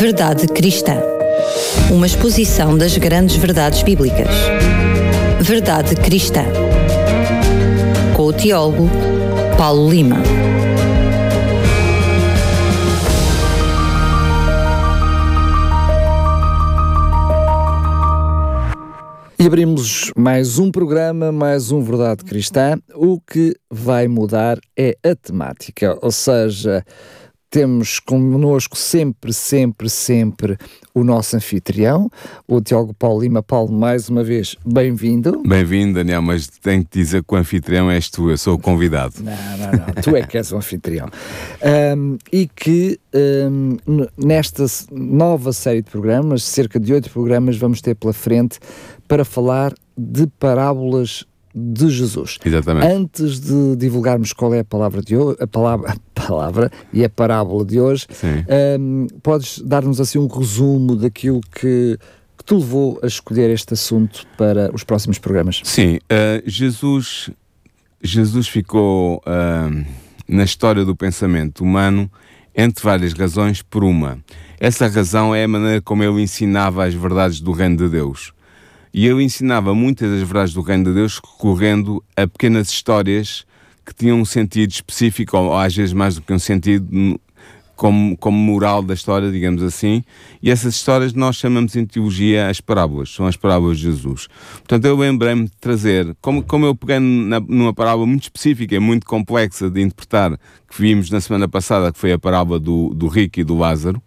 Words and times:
Verdade 0.00 0.46
Cristã. 0.48 0.94
Uma 1.90 2.06
exposição 2.06 2.78
das 2.78 2.96
grandes 2.96 3.36
verdades 3.36 3.82
bíblicas. 3.82 4.34
Verdade 5.42 5.94
Cristã. 5.94 6.42
Com 8.16 8.22
o 8.22 8.32
teólogo 8.32 8.88
Paulo 9.58 9.90
Lima. 9.90 10.16
E 19.38 19.46
abrimos 19.46 20.12
mais 20.16 20.58
um 20.58 20.70
programa, 20.70 21.30
mais 21.30 21.70
um 21.70 21.82
Verdade 21.82 22.24
Cristã. 22.24 22.78
O 22.94 23.20
que 23.20 23.54
vai 23.70 24.08
mudar 24.08 24.58
é 24.74 24.96
a 25.04 25.14
temática, 25.14 25.98
ou 26.00 26.10
seja, 26.10 26.82
temos 27.50 27.98
connosco 27.98 28.78
sempre, 28.78 29.32
sempre, 29.32 29.90
sempre 29.90 30.56
o 30.94 31.02
nosso 31.02 31.36
anfitrião, 31.36 32.08
o 32.46 32.60
Tiago 32.60 32.94
Paulo 32.94 33.20
Lima. 33.20 33.42
Paulo, 33.42 33.72
mais 33.72 34.08
uma 34.08 34.22
vez, 34.22 34.54
bem-vindo. 34.64 35.42
Bem-vindo, 35.44 35.94
Daniel, 35.94 36.22
mas 36.22 36.46
tenho 36.46 36.84
que 36.84 37.00
dizer 37.00 37.24
que 37.24 37.34
o 37.34 37.36
anfitrião 37.36 37.90
és 37.90 38.08
tu, 38.08 38.30
eu 38.30 38.38
sou 38.38 38.54
o 38.54 38.58
convidado. 38.58 39.14
Não, 39.18 39.32
não, 39.32 39.86
não, 39.86 40.02
tu 40.02 40.14
é 40.14 40.22
que 40.22 40.36
és 40.36 40.52
o 40.52 40.56
anfitrião. 40.56 41.08
Um, 41.96 42.16
e 42.32 42.46
que 42.46 43.00
um, 43.12 43.76
nesta 44.16 44.64
nova 44.92 45.52
série 45.52 45.82
de 45.82 45.90
programas, 45.90 46.44
cerca 46.44 46.78
de 46.78 46.92
oito 46.92 47.10
programas, 47.10 47.56
vamos 47.56 47.80
ter 47.80 47.96
pela 47.96 48.12
frente 48.12 48.60
para 49.08 49.24
falar 49.24 49.74
de 49.98 50.28
parábolas 50.38 51.24
de 51.54 51.88
Jesus. 51.88 52.38
Exatamente. 52.44 52.86
Antes 52.86 53.40
de 53.40 53.76
divulgarmos 53.76 54.32
qual 54.32 54.54
é 54.54 54.60
a 54.60 54.64
palavra 54.64 55.02
de 55.02 55.16
hoje, 55.16 55.38
a 55.40 55.46
palavra, 55.46 55.90
a 55.90 56.20
palavra 56.20 56.70
e 56.92 57.04
a 57.04 57.08
parábola 57.08 57.64
de 57.64 57.80
hoje, 57.80 58.06
um, 58.78 59.06
podes 59.22 59.58
dar-nos 59.60 60.00
assim 60.00 60.18
um 60.18 60.26
resumo 60.26 60.94
daquilo 60.94 61.40
que, 61.40 61.98
que 62.38 62.44
te 62.44 62.54
levou 62.54 63.00
a 63.02 63.06
escolher 63.06 63.50
este 63.50 63.74
assunto 63.74 64.26
para 64.36 64.70
os 64.74 64.84
próximos 64.84 65.18
programas? 65.18 65.60
Sim, 65.64 65.96
uh, 65.96 66.42
Jesus, 66.46 67.30
Jesus 68.00 68.48
ficou 68.48 69.22
uh, 69.26 69.86
na 70.28 70.44
história 70.44 70.84
do 70.84 70.94
pensamento 70.94 71.64
humano 71.64 72.10
entre 72.54 72.82
várias 72.84 73.12
razões 73.12 73.62
por 73.62 73.82
uma. 73.82 74.18
Essa 74.58 74.86
razão 74.86 75.34
é 75.34 75.44
a 75.44 75.48
maneira 75.48 75.80
como 75.80 76.04
ele 76.04 76.22
ensinava 76.22 76.84
as 76.84 76.94
verdades 76.94 77.40
do 77.40 77.52
reino 77.52 77.76
de 77.76 77.88
Deus. 77.88 78.32
E 78.92 79.06
ele 79.06 79.22
ensinava 79.22 79.74
muitas 79.74 80.10
das 80.10 80.20
verdades 80.20 80.52
do 80.52 80.62
Reino 80.62 80.84
de 80.84 80.94
Deus 80.94 81.20
recorrendo 81.22 82.02
a 82.16 82.26
pequenas 82.26 82.70
histórias 82.70 83.44
que 83.86 83.94
tinham 83.94 84.20
um 84.20 84.24
sentido 84.24 84.70
específico, 84.70 85.36
ou 85.36 85.56
às 85.56 85.74
vezes 85.74 85.92
mais 85.92 86.14
do 86.14 86.22
que 86.22 86.32
um 86.32 86.38
sentido 86.38 87.18
como, 87.80 88.14
como 88.18 88.36
moral 88.36 88.82
da 88.82 88.92
história, 88.92 89.30
digamos 89.32 89.62
assim. 89.62 90.04
E 90.42 90.50
essas 90.50 90.74
histórias 90.74 91.14
nós 91.14 91.36
chamamos 91.36 91.74
em 91.76 91.86
teologia 91.86 92.50
as 92.50 92.60
parábolas, 92.60 93.08
são 93.08 93.26
as 93.26 93.36
parábolas 93.36 93.78
de 93.78 93.84
Jesus. 93.84 94.28
Portanto, 94.58 94.84
eu 94.84 94.96
lembrei-me 94.96 95.44
de 95.44 95.52
trazer, 95.58 96.14
como, 96.20 96.42
como 96.42 96.66
eu 96.66 96.74
peguei 96.74 96.98
na, 96.98 97.40
numa 97.40 97.72
parábola 97.72 98.06
muito 98.06 98.24
específica 98.24 98.78
muito 98.78 99.06
complexa 99.06 99.70
de 99.70 99.80
interpretar, 99.80 100.36
que 100.68 100.80
vimos 100.80 101.10
na 101.10 101.22
semana 101.22 101.48
passada, 101.48 101.90
que 101.90 101.98
foi 101.98 102.12
a 102.12 102.18
parábola 102.18 102.60
do, 102.60 102.92
do 102.94 103.08
rico 103.08 103.40
e 103.40 103.44
do 103.44 103.56
Lázaro 103.56 104.02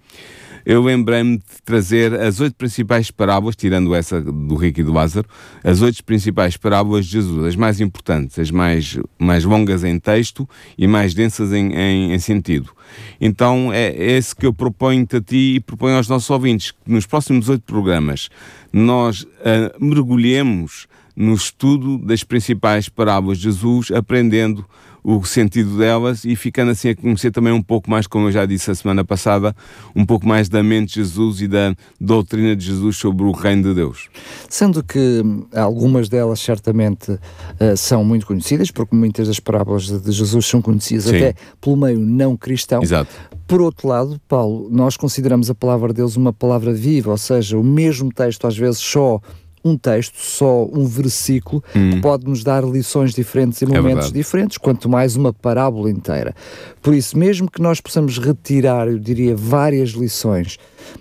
eu 0.65 0.81
lembrei-me 0.81 1.37
de 1.37 1.61
trazer 1.63 2.13
as 2.13 2.39
oito 2.39 2.55
principais 2.55 3.11
parábolas, 3.11 3.55
tirando 3.55 3.93
essa 3.93 4.21
do 4.21 4.55
Rico 4.55 4.79
e 4.79 4.83
do 4.83 4.93
Lázaro, 4.93 5.27
as 5.63 5.81
oito 5.81 6.03
principais 6.03 6.57
parábolas 6.57 7.05
de 7.05 7.13
Jesus, 7.13 7.45
as 7.45 7.55
mais 7.55 7.81
importantes, 7.81 8.39
as 8.39 8.51
mais, 8.51 8.97
mais 9.17 9.43
longas 9.43 9.83
em 9.83 9.99
texto 9.99 10.47
e 10.77 10.87
mais 10.87 11.13
densas 11.13 11.51
em, 11.51 11.73
em, 11.73 12.13
em 12.13 12.19
sentido. 12.19 12.69
Então 13.19 13.71
é, 13.73 13.87
é 13.87 14.11
esse 14.11 14.35
que 14.35 14.45
eu 14.45 14.53
proponho-te 14.53 15.17
a 15.17 15.21
ti 15.21 15.55
e 15.55 15.59
proponho 15.59 15.97
aos 15.97 16.07
nossos 16.07 16.29
ouvintes, 16.29 16.71
que 16.71 16.91
nos 16.91 17.05
próximos 17.05 17.49
oito 17.49 17.63
programas 17.63 18.29
nós 18.71 19.23
uh, 19.23 19.27
mergulhemos 19.79 20.87
no 21.15 21.33
estudo 21.33 21.97
das 21.99 22.23
principais 22.23 22.89
parábolas 22.89 23.37
de 23.37 23.43
Jesus, 23.43 23.91
aprendendo 23.91 24.65
o 25.03 25.23
sentido 25.25 25.77
delas 25.77 26.23
e 26.23 26.35
ficando 26.35 26.71
assim 26.71 26.89
a 26.89 26.95
conhecer 26.95 27.31
também 27.31 27.51
um 27.51 27.61
pouco 27.61 27.89
mais, 27.89 28.07
como 28.07 28.27
eu 28.27 28.31
já 28.31 28.45
disse 28.45 28.71
a 28.71 28.75
semana 28.75 29.03
passada, 29.03 29.55
um 29.95 30.05
pouco 30.05 30.27
mais 30.27 30.47
da 30.47 30.63
mente 30.63 30.89
de 30.89 30.95
Jesus 30.95 31.41
e 31.41 31.47
da 31.47 31.75
doutrina 31.99 32.55
de 32.55 32.65
Jesus 32.65 32.97
sobre 32.97 33.25
o 33.25 33.31
reino 33.31 33.63
de 33.63 33.73
Deus. 33.73 34.09
Sendo 34.49 34.83
que 34.83 35.21
hum, 35.23 35.45
algumas 35.53 36.07
delas 36.07 36.39
certamente 36.39 37.11
uh, 37.11 37.19
são 37.75 38.03
muito 38.03 38.25
conhecidas, 38.25 38.71
porque 38.71 38.95
muitas 38.95 39.27
das 39.27 39.39
parábolas 39.39 39.87
de 39.87 40.11
Jesus 40.11 40.45
são 40.45 40.61
conhecidas 40.61 41.05
Sim. 41.05 41.17
até 41.17 41.35
pelo 41.59 41.75
meio 41.75 41.99
não 41.99 42.37
cristão. 42.37 42.81
Exato. 42.81 43.11
Por 43.45 43.61
outro 43.61 43.87
lado, 43.87 44.19
Paulo, 44.27 44.69
nós 44.71 44.95
consideramos 44.95 45.49
a 45.49 45.55
palavra 45.55 45.89
de 45.89 45.95
Deus 45.95 46.15
uma 46.15 46.31
palavra 46.31 46.73
viva, 46.73 47.11
ou 47.11 47.17
seja, 47.17 47.57
o 47.57 47.63
mesmo 47.63 48.11
texto 48.11 48.47
às 48.47 48.57
vezes 48.57 48.79
só 48.79 49.19
um 49.63 49.77
texto, 49.77 50.17
só 50.17 50.65
um 50.65 50.85
versículo, 50.85 51.63
hum. 51.75 52.01
pode 52.01 52.25
nos 52.25 52.43
dar 52.43 52.63
lições 52.63 53.13
diferentes 53.13 53.61
e 53.61 53.65
é 53.65 53.67
momentos 53.67 54.09
é 54.09 54.11
diferentes, 54.11 54.57
quanto 54.57 54.89
mais 54.89 55.15
uma 55.15 55.31
parábola 55.31 55.89
inteira. 55.89 56.35
Por 56.81 56.93
isso, 56.93 57.17
mesmo 57.17 57.49
que 57.49 57.61
nós 57.61 57.79
possamos 57.79 58.17
retirar, 58.17 58.87
eu 58.87 58.99
diria, 58.99 59.35
várias 59.35 59.91
lições 59.91 60.57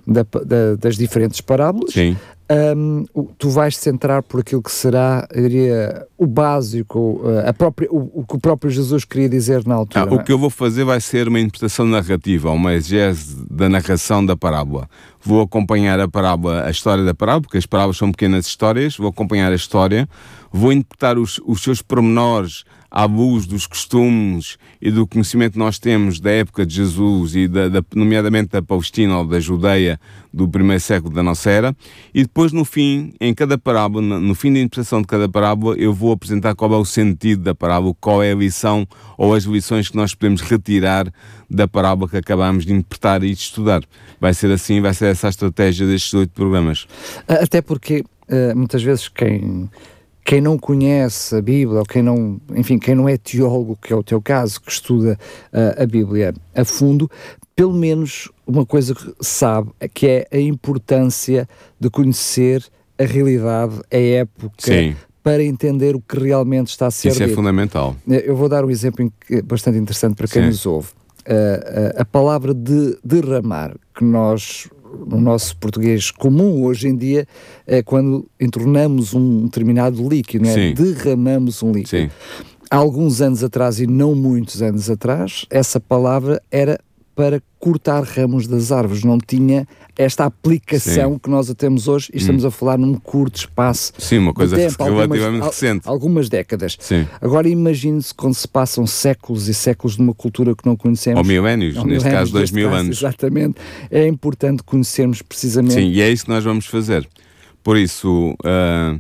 da, 0.07 0.23
da, 0.23 0.77
das 0.79 0.97
diferentes 0.97 1.41
parábolas, 1.41 1.93
Sim 1.93 2.17
um, 2.51 3.05
tu 3.39 3.49
vais 3.49 3.77
centrar 3.77 4.23
por 4.23 4.41
aquilo 4.41 4.63
que 4.63 4.71
será, 4.71 5.27
eu 5.33 5.43
diria, 5.43 6.07
o 6.19 6.27
básico, 6.27 7.21
uh, 7.25 7.49
a 7.49 7.53
própria, 7.53 7.89
o, 7.91 8.21
o, 8.21 8.27
que 8.27 8.37
o 8.37 8.39
próprio 8.39 8.71
Jesus 8.71 9.05
queria 9.05 9.29
dizer 9.29 9.67
na 9.67 9.75
altura. 9.75 10.05
Ah, 10.05 10.15
o 10.15 10.21
é? 10.21 10.23
que 10.23 10.33
eu 10.33 10.39
vou 10.39 10.51
fazer 10.51 10.85
vai 10.85 11.01
ser 11.01 11.29
uma 11.29 11.41
interpretação 11.41 11.87
narrativa, 11.87 12.51
uma 12.51 12.75
exegese 12.75 13.45
da 13.51 13.69
narração 13.69 14.25
da 14.25 14.37
parábola. 14.37 14.89
Vou 15.23 15.43
acompanhar 15.43 15.99
a 16.01 16.09
parábola, 16.09 16.65
a 16.67 16.71
história 16.71 17.05
da 17.05 17.15
parábola, 17.15 17.43
porque 17.43 17.59
as 17.59 17.67
parábolas 17.67 17.97
são 17.97 18.11
pequenas 18.11 18.47
histórias, 18.47 18.97
vou 18.97 19.09
acompanhar 19.09 19.51
a 19.53 19.55
história, 19.55 20.09
vou 20.51 20.73
interpretar 20.73 21.19
os, 21.19 21.41
os 21.47 21.63
seus 21.63 21.81
pormenores 21.81 22.65
à 22.93 23.07
luz 23.07 23.47
dos 23.47 23.67
costumes 23.67 24.59
e 24.81 24.91
do 24.91 25.07
conhecimento 25.07 25.55
que 25.55 25.59
nós 25.59 25.79
temos 25.79 26.21
da 26.21 26.31
época 26.31 26.67
de 26.67 26.75
Jesus 26.75 27.35
e 27.35 27.49
da, 27.49 27.71
da, 27.71 27.83
nomeadamente 27.95 28.51
da 28.51 28.61
Palestina 28.61 29.17
ou 29.17 29.27
da 29.27 29.41
Judeia 29.41 29.99
do 30.31 30.47
primeiro 30.47 30.81
século 30.81 31.15
da 31.15 31.23
nossa 31.23 31.51
era, 31.51 31.77
e 32.15 32.23
depois 32.23 32.53
no 32.53 32.65
fim, 32.67 33.15
em 33.19 33.33
cada 33.33 33.57
parábola, 33.57 34.21
no 34.21 34.35
fim 34.35 34.53
da 34.53 34.59
interpretação 34.59 35.01
de 35.01 35.07
cada 35.07 35.27
parábola, 35.27 35.75
eu 35.77 35.93
vou 35.93 36.13
apresentar 36.13 36.55
qual 36.55 36.73
é 36.75 36.77
o 36.77 36.85
sentido 36.85 37.43
da 37.43 37.55
parábola, 37.55 37.95
qual 37.99 38.23
é 38.23 38.33
a 38.33 38.35
lição 38.35 38.87
ou 39.17 39.35
as 39.35 39.45
lições 39.45 39.89
que 39.89 39.97
nós 39.97 40.15
podemos 40.15 40.43
retirar 40.43 41.11
da 41.49 41.67
parábola 41.67 42.11
que 42.11 42.17
acabamos 42.19 42.67
de 42.67 42.73
interpretar 42.73 43.23
e 43.23 43.35
de 43.35 43.41
estudar. 43.41 43.83
Vai 44.21 44.35
ser 44.35 44.51
assim, 44.51 44.81
vai 44.83 44.93
ser 44.93 45.07
essa 45.07 45.29
a 45.29 45.31
estratégia 45.31 45.87
destes 45.87 46.13
oito 46.13 46.33
programas. 46.33 46.87
Até 47.27 47.63
porque 47.63 48.05
uh, 48.29 48.57
muitas 48.57 48.83
vezes 48.83 49.09
quem 49.09 49.71
quem 50.25 50.41
não 50.41 50.57
conhece 50.57 51.35
a 51.37 51.43
Bíblia, 51.43 51.81
ou 51.81 51.85
quem 51.85 52.03
não, 52.03 52.41
enfim, 52.55 52.79
quem 52.79 52.95
não 52.95 53.09
é 53.09 53.17
teólogo, 53.17 53.77
que 53.81 53.93
é 53.93 53.97
o 53.97 54.03
teu 54.03 54.21
caso, 54.21 54.61
que 54.61 54.71
estuda 54.71 55.19
uh, 55.53 55.83
a 55.83 55.87
Bíblia 55.87 56.33
a 56.55 56.65
fundo, 56.65 57.11
pelo 57.57 57.73
menos 57.73 58.31
uma 58.47 58.65
coisa 58.65 58.95
que 58.95 59.13
sabe, 59.21 59.71
que 59.93 60.07
é 60.07 60.29
a 60.33 60.39
importância 60.39 61.49
de 61.79 61.91
conhecer 61.91 62.65
a 62.99 63.05
realidade, 63.05 63.81
a 63.91 63.97
época, 63.97 64.55
Sim. 64.59 64.97
para 65.23 65.43
entender 65.43 65.97
o 65.97 66.01
que 66.01 66.19
realmente 66.19 66.69
está 66.69 66.87
a 66.87 66.91
ser 66.91 67.09
Isso 67.09 67.23
é 67.23 67.27
dito. 67.27 67.33
é 67.33 67.37
fundamental. 67.37 67.97
Eu 68.09 68.37
vou 68.37 68.49
dar 68.49 68.65
um 68.65 68.71
exemplo 68.71 69.13
bastante 69.45 69.79
interessante 69.79 70.15
para 70.15 70.29
quem 70.29 70.43
Sim. 70.43 70.49
nos 70.49 70.67
ouve. 70.67 70.89
Uh, 71.27 71.33
uh, 71.33 72.01
a 72.01 72.05
palavra 72.05 72.55
de 72.55 72.99
derramar, 73.05 73.75
que 73.95 74.05
nós 74.05 74.69
no 75.07 75.21
nosso 75.21 75.57
português 75.57 76.11
comum 76.11 76.63
hoje 76.65 76.89
em 76.89 76.97
dia 76.97 77.27
é 77.67 77.83
quando 77.83 78.27
entornamos 78.41 79.15
um 79.15 79.45
determinado 79.45 80.07
líquido, 80.09 80.49
é? 80.49 80.73
derramamos 80.73 81.63
um 81.63 81.73
líquido. 81.73 82.03
Sim. 82.03 82.11
Há 82.71 82.77
alguns 82.77 83.21
anos 83.21 83.45
atrás, 83.45 83.81
e 83.81 83.87
não 83.87 84.15
muitos 84.15 84.63
anos 84.63 84.89
atrás, 84.89 85.45
essa 85.51 85.79
palavra 85.79 86.43
era 86.51 86.79
para 87.15 87.43
cortar 87.59 88.03
ramos 88.03 88.47
das 88.47 88.73
árvores, 88.73 89.05
não 89.05 89.19
tinha 89.19 89.69
esta 89.97 90.25
aplicação 90.25 91.13
Sim. 91.13 91.19
que 91.19 91.29
nós 91.31 91.51
a 91.51 91.55
temos 91.55 91.87
hoje 91.87 92.11
e 92.13 92.17
estamos 92.17 92.45
hum. 92.45 92.49
a 92.49 92.51
falar 92.51 92.79
num 92.79 92.95
curto 92.95 93.37
espaço 93.37 93.93
Sim, 93.99 94.19
uma 94.19 94.33
coisa 94.33 94.57
de 94.57 94.63
tempo, 94.63 94.83
relativamente 94.83 95.25
algumas, 95.25 95.47
recente. 95.47 95.89
Algumas 95.89 96.29
décadas. 96.29 96.77
Sim. 96.81 97.07
Agora 97.21 97.49
imagine-se 97.49 98.15
quando 98.15 98.35
se 98.35 98.49
passam 98.49 98.87
séculos 98.87 99.49
e 99.49 99.55
séculos 99.55 99.97
de 99.97 100.03
uma 100.03 100.15
cultura 100.15 100.57
que 100.57 100.67
não 100.67 100.75
conhecemos. 100.75 101.19
Ou 101.19 101.25
milénios, 101.25 101.75
neste 101.75 101.87
milénios, 101.87 102.13
caso 102.13 102.33
dois 102.33 102.51
mil 102.51 102.73
anos. 102.73 102.99
Exatamente. 102.99 103.57
É 103.91 104.07
importante 104.09 104.63
conhecermos 104.63 105.21
precisamente... 105.21 105.75
Sim, 105.75 105.89
e 105.89 106.01
é 106.01 106.11
isso 106.11 106.25
que 106.25 106.31
nós 106.31 106.43
vamos 106.43 106.67
fazer. 106.67 107.09
Por 107.63 107.77
isso... 107.77 108.35
Uh, 108.41 108.99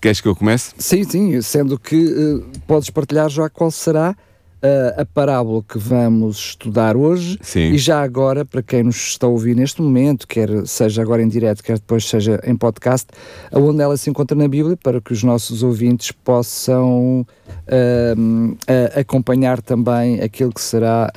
queres 0.00 0.20
que 0.20 0.26
eu 0.26 0.34
comece? 0.34 0.72
Sim, 0.78 1.04
sim, 1.04 1.40
sendo 1.42 1.78
que 1.78 1.96
uh, 1.96 2.44
podes 2.66 2.90
partilhar 2.90 3.28
já 3.28 3.48
qual 3.48 3.70
será 3.70 4.16
uh, 4.62 5.00
a 5.00 5.04
parábola 5.04 5.62
que 5.66 5.78
vamos 5.78 6.38
estudar 6.38 6.96
hoje 6.96 7.38
Sim. 7.42 7.72
e 7.72 7.78
já 7.78 8.02
agora, 8.02 8.44
para 8.44 8.62
quem 8.62 8.82
nos 8.82 8.96
está 8.96 9.26
a 9.26 9.30
ouvir 9.30 9.56
neste 9.56 9.82
momento, 9.82 10.26
quer 10.26 10.66
seja 10.66 11.02
agora 11.02 11.22
em 11.22 11.28
direto, 11.28 11.62
quer 11.62 11.74
depois 11.74 12.04
seja 12.04 12.40
em 12.44 12.56
podcast, 12.56 13.08
aonde 13.52 13.82
ela 13.82 13.96
se 13.96 14.10
encontra 14.10 14.36
na 14.36 14.48
Bíblia, 14.48 14.76
para 14.76 15.00
que 15.00 15.12
os 15.12 15.22
nossos 15.22 15.62
ouvintes 15.62 16.12
possam 16.12 17.26
uh, 17.48 18.58
acompanhar 18.98 19.60
também 19.60 20.20
aquilo 20.20 20.52
que 20.52 20.60
será 20.60 21.10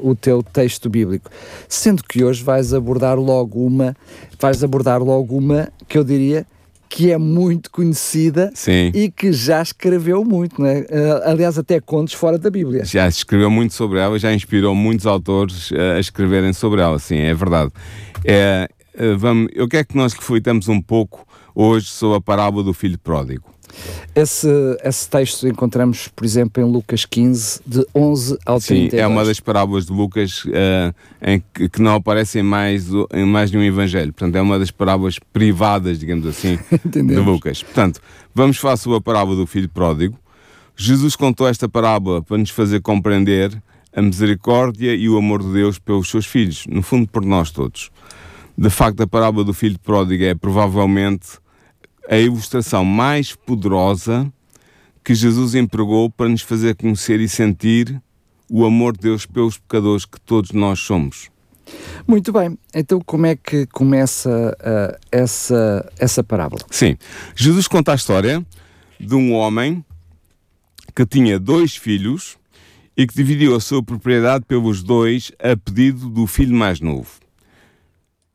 o 0.00 0.14
teu 0.14 0.42
texto 0.42 0.88
bíblico. 0.88 1.30
Sendo 1.68 2.02
que 2.02 2.24
hoje 2.24 2.42
vais 2.42 2.74
abordar 2.74 3.18
logo 3.18 3.64
uma, 3.64 3.96
vais 4.38 4.62
abordar 4.62 5.02
logo 5.02 5.36
uma 5.36 5.68
que 5.88 5.98
eu 5.98 6.04
diria 6.04 6.46
que 6.94 7.10
é 7.10 7.16
muito 7.16 7.70
conhecida 7.70 8.50
Sim. 8.54 8.92
e 8.94 9.10
que 9.10 9.32
já 9.32 9.62
escreveu 9.62 10.22
muito, 10.26 10.60
não 10.60 10.68
é? 10.68 10.80
Uh, 10.80 11.22
aliás, 11.24 11.56
até 11.56 11.80
contos 11.80 12.12
fora 12.12 12.36
da 12.36 12.50
Bíblia. 12.50 12.84
Já 12.84 13.08
escreveu 13.08 13.50
muito 13.50 13.72
sobre 13.72 13.98
ela, 13.98 14.18
já 14.18 14.30
inspirou 14.34 14.74
muitos 14.74 15.06
autores 15.06 15.70
uh, 15.70 15.96
a 15.96 16.00
escreverem 16.00 16.52
sobre 16.52 16.82
ela, 16.82 16.98
sim, 16.98 17.16
é 17.16 17.32
verdade. 17.32 17.72
É, 18.26 18.68
vamos, 19.18 19.48
eu 19.54 19.66
quero 19.66 19.86
que 19.86 19.96
nós 19.96 20.12
reflitamos 20.12 20.68
um 20.68 20.82
pouco 20.82 21.26
hoje 21.54 21.86
sobre 21.86 22.18
a 22.18 22.20
parábola 22.20 22.64
do 22.64 22.72
filho 22.72 22.98
pródigo. 22.98 23.52
Esse, 24.14 24.48
esse 24.84 25.08
texto 25.08 25.48
encontramos, 25.48 26.08
por 26.08 26.24
exemplo, 26.24 26.62
em 26.62 26.70
Lucas 26.70 27.06
15, 27.06 27.60
de 27.66 27.86
11 27.94 28.38
ao 28.44 28.60
Sim, 28.60 28.74
32. 28.74 29.02
é 29.02 29.06
uma 29.06 29.24
das 29.24 29.40
parábolas 29.40 29.86
de 29.86 29.92
Lucas 29.92 30.44
uh, 30.44 30.94
em 31.22 31.42
que, 31.54 31.68
que, 31.70 31.80
não 31.80 31.94
aparece 31.94 32.38
em 32.38 32.42
mais, 32.42 32.88
em 33.12 33.24
mais 33.24 33.50
nenhum 33.50 33.64
evangelho. 33.64 34.12
Portanto, 34.12 34.36
é 34.36 34.42
uma 34.42 34.58
das 34.58 34.70
parábolas 34.70 35.18
privadas, 35.32 35.98
digamos 35.98 36.26
assim, 36.26 36.58
de 36.84 37.16
Lucas. 37.16 37.62
Portanto, 37.62 38.00
vamos 38.34 38.58
falar 38.58 38.76
sobre 38.76 38.98
a 38.98 39.00
parábola 39.00 39.36
do 39.36 39.46
filho 39.46 39.68
pródigo. 39.68 40.18
Jesus 40.76 41.16
contou 41.16 41.48
esta 41.48 41.68
parábola 41.68 42.22
para 42.22 42.36
nos 42.36 42.50
fazer 42.50 42.80
compreender 42.80 43.50
a 43.94 44.02
misericórdia 44.02 44.94
e 44.94 45.08
o 45.08 45.16
amor 45.16 45.42
de 45.42 45.52
Deus 45.52 45.78
pelos 45.78 46.10
seus 46.10 46.26
filhos, 46.26 46.66
no 46.66 46.82
fundo 46.82 47.06
por 47.08 47.24
nós 47.24 47.50
todos. 47.50 47.90
De 48.56 48.68
facto, 48.68 49.02
a 49.02 49.06
parábola 49.06 49.44
do 49.44 49.54
filho 49.54 49.78
pródigo 49.78 50.24
é 50.24 50.34
provavelmente 50.34 51.41
a 52.12 52.18
ilustração 52.18 52.84
mais 52.84 53.34
poderosa 53.34 54.30
que 55.02 55.14
Jesus 55.14 55.54
empregou 55.54 56.10
para 56.10 56.28
nos 56.28 56.42
fazer 56.42 56.76
conhecer 56.76 57.18
e 57.20 57.26
sentir 57.26 58.02
o 58.50 58.66
amor 58.66 58.94
de 58.94 59.04
Deus 59.04 59.24
pelos 59.24 59.56
pecadores 59.56 60.04
que 60.04 60.20
todos 60.20 60.50
nós 60.50 60.78
somos. 60.78 61.30
Muito 62.06 62.30
bem, 62.30 62.58
então 62.74 63.00
como 63.00 63.24
é 63.24 63.34
que 63.34 63.64
começa 63.68 64.28
uh, 64.60 65.00
essa, 65.10 65.90
essa 65.98 66.22
parábola? 66.22 66.60
Sim, 66.70 66.98
Jesus 67.34 67.66
conta 67.66 67.92
a 67.92 67.94
história 67.94 68.44
de 69.00 69.14
um 69.14 69.32
homem 69.32 69.82
que 70.94 71.06
tinha 71.06 71.40
dois 71.40 71.76
filhos 71.76 72.36
e 72.94 73.06
que 73.06 73.14
dividiu 73.14 73.56
a 73.56 73.60
sua 73.60 73.82
propriedade 73.82 74.44
pelos 74.44 74.82
dois 74.82 75.32
a 75.38 75.56
pedido 75.56 76.10
do 76.10 76.26
filho 76.26 76.54
mais 76.54 76.78
novo. 76.78 77.08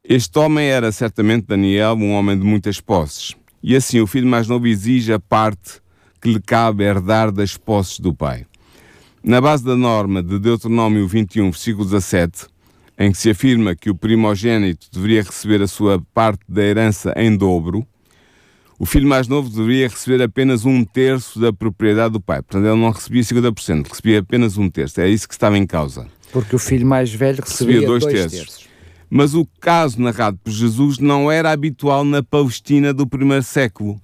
Este 0.03 0.39
homem 0.39 0.67
era 0.67 0.91
certamente 0.91 1.45
Daniel, 1.45 1.93
um 1.93 2.13
homem 2.13 2.35
de 2.35 2.43
muitas 2.43 2.81
posses. 2.81 3.36
E 3.61 3.75
assim 3.75 3.99
o 3.99 4.07
filho 4.07 4.27
mais 4.27 4.47
novo 4.47 4.67
exige 4.67 5.11
a 5.11 5.19
parte 5.19 5.81
que 6.21 6.31
lhe 6.31 6.41
cabe 6.41 6.83
herdar 6.83 7.31
das 7.31 7.57
posses 7.57 7.99
do 7.99 8.13
pai. 8.13 8.45
Na 9.23 9.41
base 9.41 9.63
da 9.63 9.75
norma 9.75 10.23
de 10.23 10.39
Deuteronômio 10.39 11.07
21, 11.07 11.51
versículo 11.51 11.85
17, 11.85 12.47
em 12.97 13.11
que 13.11 13.17
se 13.17 13.29
afirma 13.29 13.75
que 13.75 13.89
o 13.89 13.95
primogênito 13.95 14.87
deveria 14.91 15.21
receber 15.21 15.61
a 15.61 15.67
sua 15.67 16.01
parte 16.13 16.41
da 16.47 16.63
herança 16.63 17.13
em 17.15 17.35
dobro, 17.35 17.85
o 18.79 18.85
filho 18.85 19.07
mais 19.07 19.27
novo 19.27 19.49
deveria 19.49 19.87
receber 19.87 20.21
apenas 20.21 20.63
um 20.63 20.83
terço 20.85 21.39
da 21.39 21.51
propriedade 21.51 22.13
do 22.13 22.21
pai. 22.21 22.41
Portanto, 22.41 22.65
ele 22.65 22.79
não 22.79 22.91
recebia 22.91 23.23
50%, 23.23 23.87
recebia 23.89 24.19
apenas 24.19 24.57
um 24.57 24.69
terço. 24.69 25.01
É 25.01 25.09
isso 25.09 25.27
que 25.27 25.33
estava 25.33 25.57
em 25.57 25.65
causa. 25.65 26.07
Porque 26.31 26.55
o 26.55 26.59
filho 26.59 26.85
mais 26.85 27.11
velho 27.11 27.41
recebia, 27.41 27.75
recebia 27.75 27.87
dois, 27.87 28.03
dois 28.03 28.13
terços. 28.13 28.39
terços. 28.39 28.66
Mas 29.09 29.33
o 29.33 29.45
caso 29.59 30.01
narrado 30.01 30.37
por 30.43 30.51
Jesus 30.51 30.99
não 30.99 31.31
era 31.31 31.51
habitual 31.51 32.03
na 32.03 32.21
Palestina 32.21 32.93
do 32.93 33.07
primeiro 33.07 33.43
século. 33.43 34.01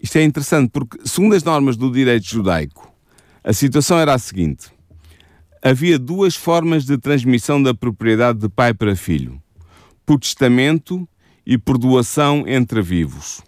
Isto 0.00 0.18
é 0.18 0.24
interessante 0.24 0.70
porque, 0.70 0.98
segundo 1.04 1.34
as 1.34 1.42
normas 1.42 1.76
do 1.76 1.90
direito 1.90 2.26
judaico, 2.26 2.92
a 3.42 3.52
situação 3.52 3.98
era 3.98 4.14
a 4.14 4.18
seguinte: 4.18 4.70
havia 5.62 5.98
duas 5.98 6.36
formas 6.36 6.84
de 6.84 6.96
transmissão 6.98 7.62
da 7.62 7.74
propriedade 7.74 8.38
de 8.38 8.48
pai 8.48 8.72
para 8.72 8.94
filho: 8.94 9.42
por 10.06 10.20
testamento 10.20 11.08
e 11.44 11.58
por 11.58 11.78
doação 11.78 12.44
entre 12.46 12.80
vivos. 12.80 13.42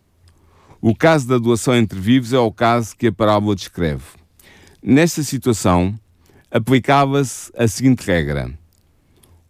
O 0.81 0.95
caso 0.95 1.29
da 1.29 1.39
doação 1.39 1.77
entre 1.77 2.01
vivos 2.01 2.33
é 2.33 2.39
o 2.39 2.51
caso 2.51 2.97
que 2.97 3.09
a 3.09 3.13
parábola 3.13 3.55
descreve. 3.55 4.05
Nesta 4.83 5.23
situação, 5.23 5.95
aplicava-se 6.51 7.53
a 7.57 7.69
seguinte 7.69 8.05
regra: 8.07 8.59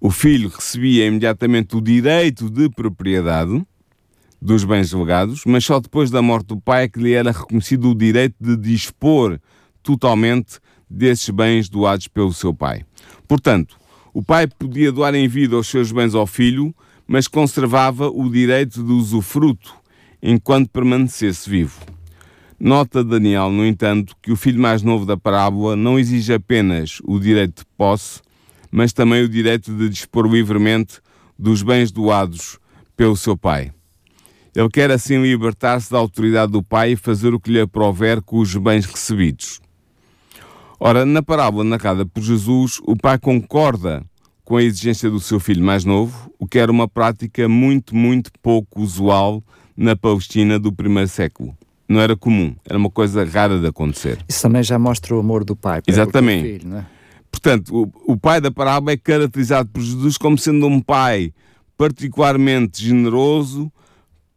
o 0.00 0.10
filho 0.10 0.48
recebia 0.48 1.06
imediatamente 1.06 1.76
o 1.76 1.80
direito 1.80 2.48
de 2.48 2.70
propriedade 2.70 3.62
dos 4.40 4.64
bens 4.64 4.92
legados, 4.92 5.42
mas 5.44 5.64
só 5.64 5.78
depois 5.78 6.10
da 6.10 6.22
morte 6.22 6.46
do 6.46 6.60
pai 6.60 6.84
é 6.84 6.88
que 6.88 6.98
lhe 6.98 7.12
era 7.12 7.30
reconhecido 7.30 7.90
o 7.90 7.94
direito 7.94 8.34
de 8.40 8.56
dispor 8.56 9.38
totalmente 9.82 10.58
desses 10.88 11.28
bens 11.28 11.68
doados 11.68 12.08
pelo 12.08 12.32
seu 12.32 12.54
pai. 12.54 12.82
Portanto, 13.28 13.76
o 14.14 14.22
pai 14.22 14.46
podia 14.46 14.90
doar 14.90 15.14
em 15.14 15.28
vida 15.28 15.58
os 15.58 15.68
seus 15.68 15.92
bens 15.92 16.14
ao 16.14 16.26
filho, 16.26 16.74
mas 17.06 17.28
conservava 17.28 18.08
o 18.08 18.30
direito 18.30 18.82
de 18.82 18.92
usufruto 18.92 19.74
enquanto 20.22 20.70
permanecesse 20.70 21.48
vivo. 21.48 21.78
Nota 22.58 23.04
Daniel, 23.04 23.50
no 23.50 23.64
entanto, 23.64 24.14
que 24.20 24.32
o 24.32 24.36
filho 24.36 24.60
mais 24.60 24.82
novo 24.82 25.04
da 25.04 25.16
parábola 25.16 25.76
não 25.76 25.98
exige 25.98 26.32
apenas 26.32 27.00
o 27.04 27.18
direito 27.18 27.60
de 27.60 27.66
posse, 27.76 28.20
mas 28.70 28.92
também 28.92 29.22
o 29.22 29.28
direito 29.28 29.72
de 29.72 29.88
dispor 29.88 30.26
livremente 30.26 31.00
dos 31.38 31.62
bens 31.62 31.90
doados 31.90 32.58
pelo 32.96 33.16
seu 33.16 33.36
pai. 33.36 33.72
Ele 34.54 34.68
quer 34.68 34.90
assim 34.90 35.22
libertar-se 35.22 35.90
da 35.90 35.98
autoridade 35.98 36.52
do 36.52 36.62
pai 36.62 36.92
e 36.92 36.96
fazer 36.96 37.32
o 37.32 37.40
que 37.40 37.50
lhe 37.50 37.60
aprover 37.60 38.20
com 38.20 38.38
os 38.38 38.54
bens 38.56 38.84
recebidos. 38.84 39.60
Ora, 40.78 41.04
na 41.04 41.22
parábola 41.22 41.62
narrada 41.62 42.04
por 42.04 42.22
Jesus, 42.22 42.80
o 42.84 42.96
pai 42.96 43.18
concorda 43.18 44.02
com 44.44 44.56
a 44.56 44.62
exigência 44.62 45.08
do 45.08 45.20
seu 45.20 45.38
filho 45.38 45.62
mais 45.62 45.84
novo, 45.84 46.32
o 46.38 46.46
que 46.46 46.58
era 46.58 46.72
uma 46.72 46.88
prática 46.88 47.48
muito, 47.48 47.94
muito 47.94 48.30
pouco 48.42 48.80
usual 48.80 49.44
na 49.76 49.94
Palestina 49.94 50.58
do 50.58 50.72
primeiro 50.72 51.08
século. 51.08 51.56
Não 51.88 52.00
era 52.00 52.16
comum, 52.16 52.54
era 52.68 52.78
uma 52.78 52.90
coisa 52.90 53.24
rara 53.24 53.58
de 53.58 53.66
acontecer. 53.66 54.18
Isso 54.28 54.42
também 54.42 54.62
já 54.62 54.78
mostra 54.78 55.14
o 55.14 55.20
amor 55.20 55.44
do 55.44 55.54
pai 55.54 55.82
para 55.82 55.92
Exatamente. 55.92 56.42
filho, 56.42 56.68
não 56.68 56.78
é? 56.78 56.86
Portanto, 57.30 57.92
o, 58.06 58.12
o 58.12 58.16
pai 58.16 58.40
da 58.40 58.50
parábola 58.50 58.92
é 58.92 58.96
caracterizado 58.96 59.68
por 59.70 59.82
Jesus 59.82 60.16
como 60.18 60.36
sendo 60.36 60.66
um 60.66 60.80
pai 60.80 61.32
particularmente 61.76 62.84
generoso, 62.84 63.72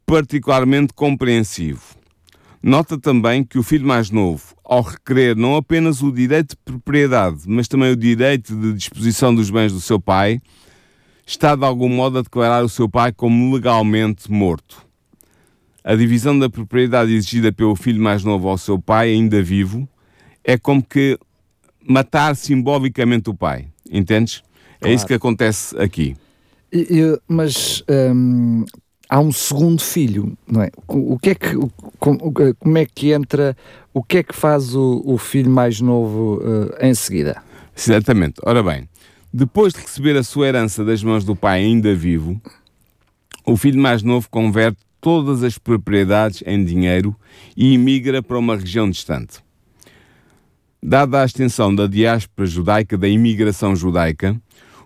particularmente 0.06 0.94
compreensivo. 0.94 1.81
Nota 2.62 2.98
também 2.98 3.44
que 3.44 3.60
o 3.60 3.63
filho 3.63 3.86
mais 3.86 4.10
novo, 4.10 4.56
ao 4.63 4.81
requerer 4.81 5.36
não 5.36 5.57
apenas 5.57 6.01
o 6.01 6.10
direito 6.10 6.51
de 6.51 6.62
propriedade, 6.63 7.42
mas 7.45 7.68
também 7.68 7.92
o 7.92 7.95
direito 7.98 8.56
de 8.56 8.72
disposição 8.72 9.36
dos 9.36 9.50
bens 9.50 9.74
do 9.74 9.81
seu 9.81 10.00
pai, 10.00 10.40
está 11.28 11.56
de 11.56 11.66
algum 11.66 11.90
modo 11.90 12.19
a 12.19 12.21
declarar 12.21 12.64
o 12.64 12.69
seu 12.69 12.88
pai 12.88 13.12
como 13.12 13.54
legalmente 13.54 14.31
morto. 14.31 14.85
A 15.83 15.95
divisão 15.95 16.40
da 16.40 16.50
propriedade 16.50 17.14
exigida 17.14 17.52
pelo 17.52 17.76
filho 17.76 18.02
mais 18.02 18.23
novo 18.23 18.47
ao 18.47 18.57
seu 18.57 18.80
pai, 18.80 19.12
ainda 19.12 19.44
vivo, 19.44 19.85
é 20.42 20.57
como 20.57 20.81
que 20.81 21.19
matar 21.87 22.35
simbolicamente 22.35 23.30
o 23.30 23.33
pai. 23.33 23.68
Entendes? 23.90 24.44
Claro. 24.80 24.92
É 24.92 24.95
isso 24.95 25.06
que 25.06 25.13
acontece 25.13 25.78
aqui. 25.78 26.16
E, 26.71 27.19
mas 27.28 27.83
hum, 27.90 28.66
há 29.07 29.19
um 29.19 29.31
segundo 29.31 29.81
filho, 29.81 30.35
não 30.47 30.63
é? 30.63 30.71
O, 30.87 31.19
que 31.19 31.30
é 31.30 31.35
que, 31.35 31.56
como, 31.99 32.78
é 32.78 32.85
que 32.85 33.11
entra, 33.11 33.56
o 33.94 34.02
que 34.02 34.18
é 34.18 34.23
que 34.23 34.35
faz 34.35 34.75
o, 34.75 35.04
o 35.06 35.18
filho 35.18 35.52
mais 35.52 35.80
novo 35.80 36.42
uh, 36.42 36.73
em 36.81 36.95
seguida? 36.95 37.42
Exatamente. 37.78 38.35
Ora 38.44 38.63
bem, 38.63 38.90
depois 39.31 39.73
de 39.73 39.81
receber 39.81 40.18
a 40.18 40.23
sua 40.23 40.47
herança 40.47 40.83
das 40.83 41.04
mãos 41.04 41.23
do 41.23 41.35
pai 41.35 41.59
ainda 41.61 41.94
vivo, 41.94 42.42
o 43.45 43.56
filho 43.56 43.80
mais 43.80 44.02
novo 44.02 44.28
converte 44.30 44.80
todas 44.99 45.44
as 45.44 45.57
propriedades 45.57 46.44
em 46.45 46.63
dinheiro 46.63 47.16
e 47.56 47.73
imigra 47.73 48.23
para 48.23 48.40
uma 48.40 48.56
região 48.56 48.90
distante. 48.90 49.44
Dada 50.85 51.21
a 51.21 51.25
extensão 51.25 51.73
da 51.73 51.87
diáspora 51.87 52.45
judaica, 52.45 52.97
da 52.97 53.07
imigração 53.07 53.73
judaica, 53.73 54.35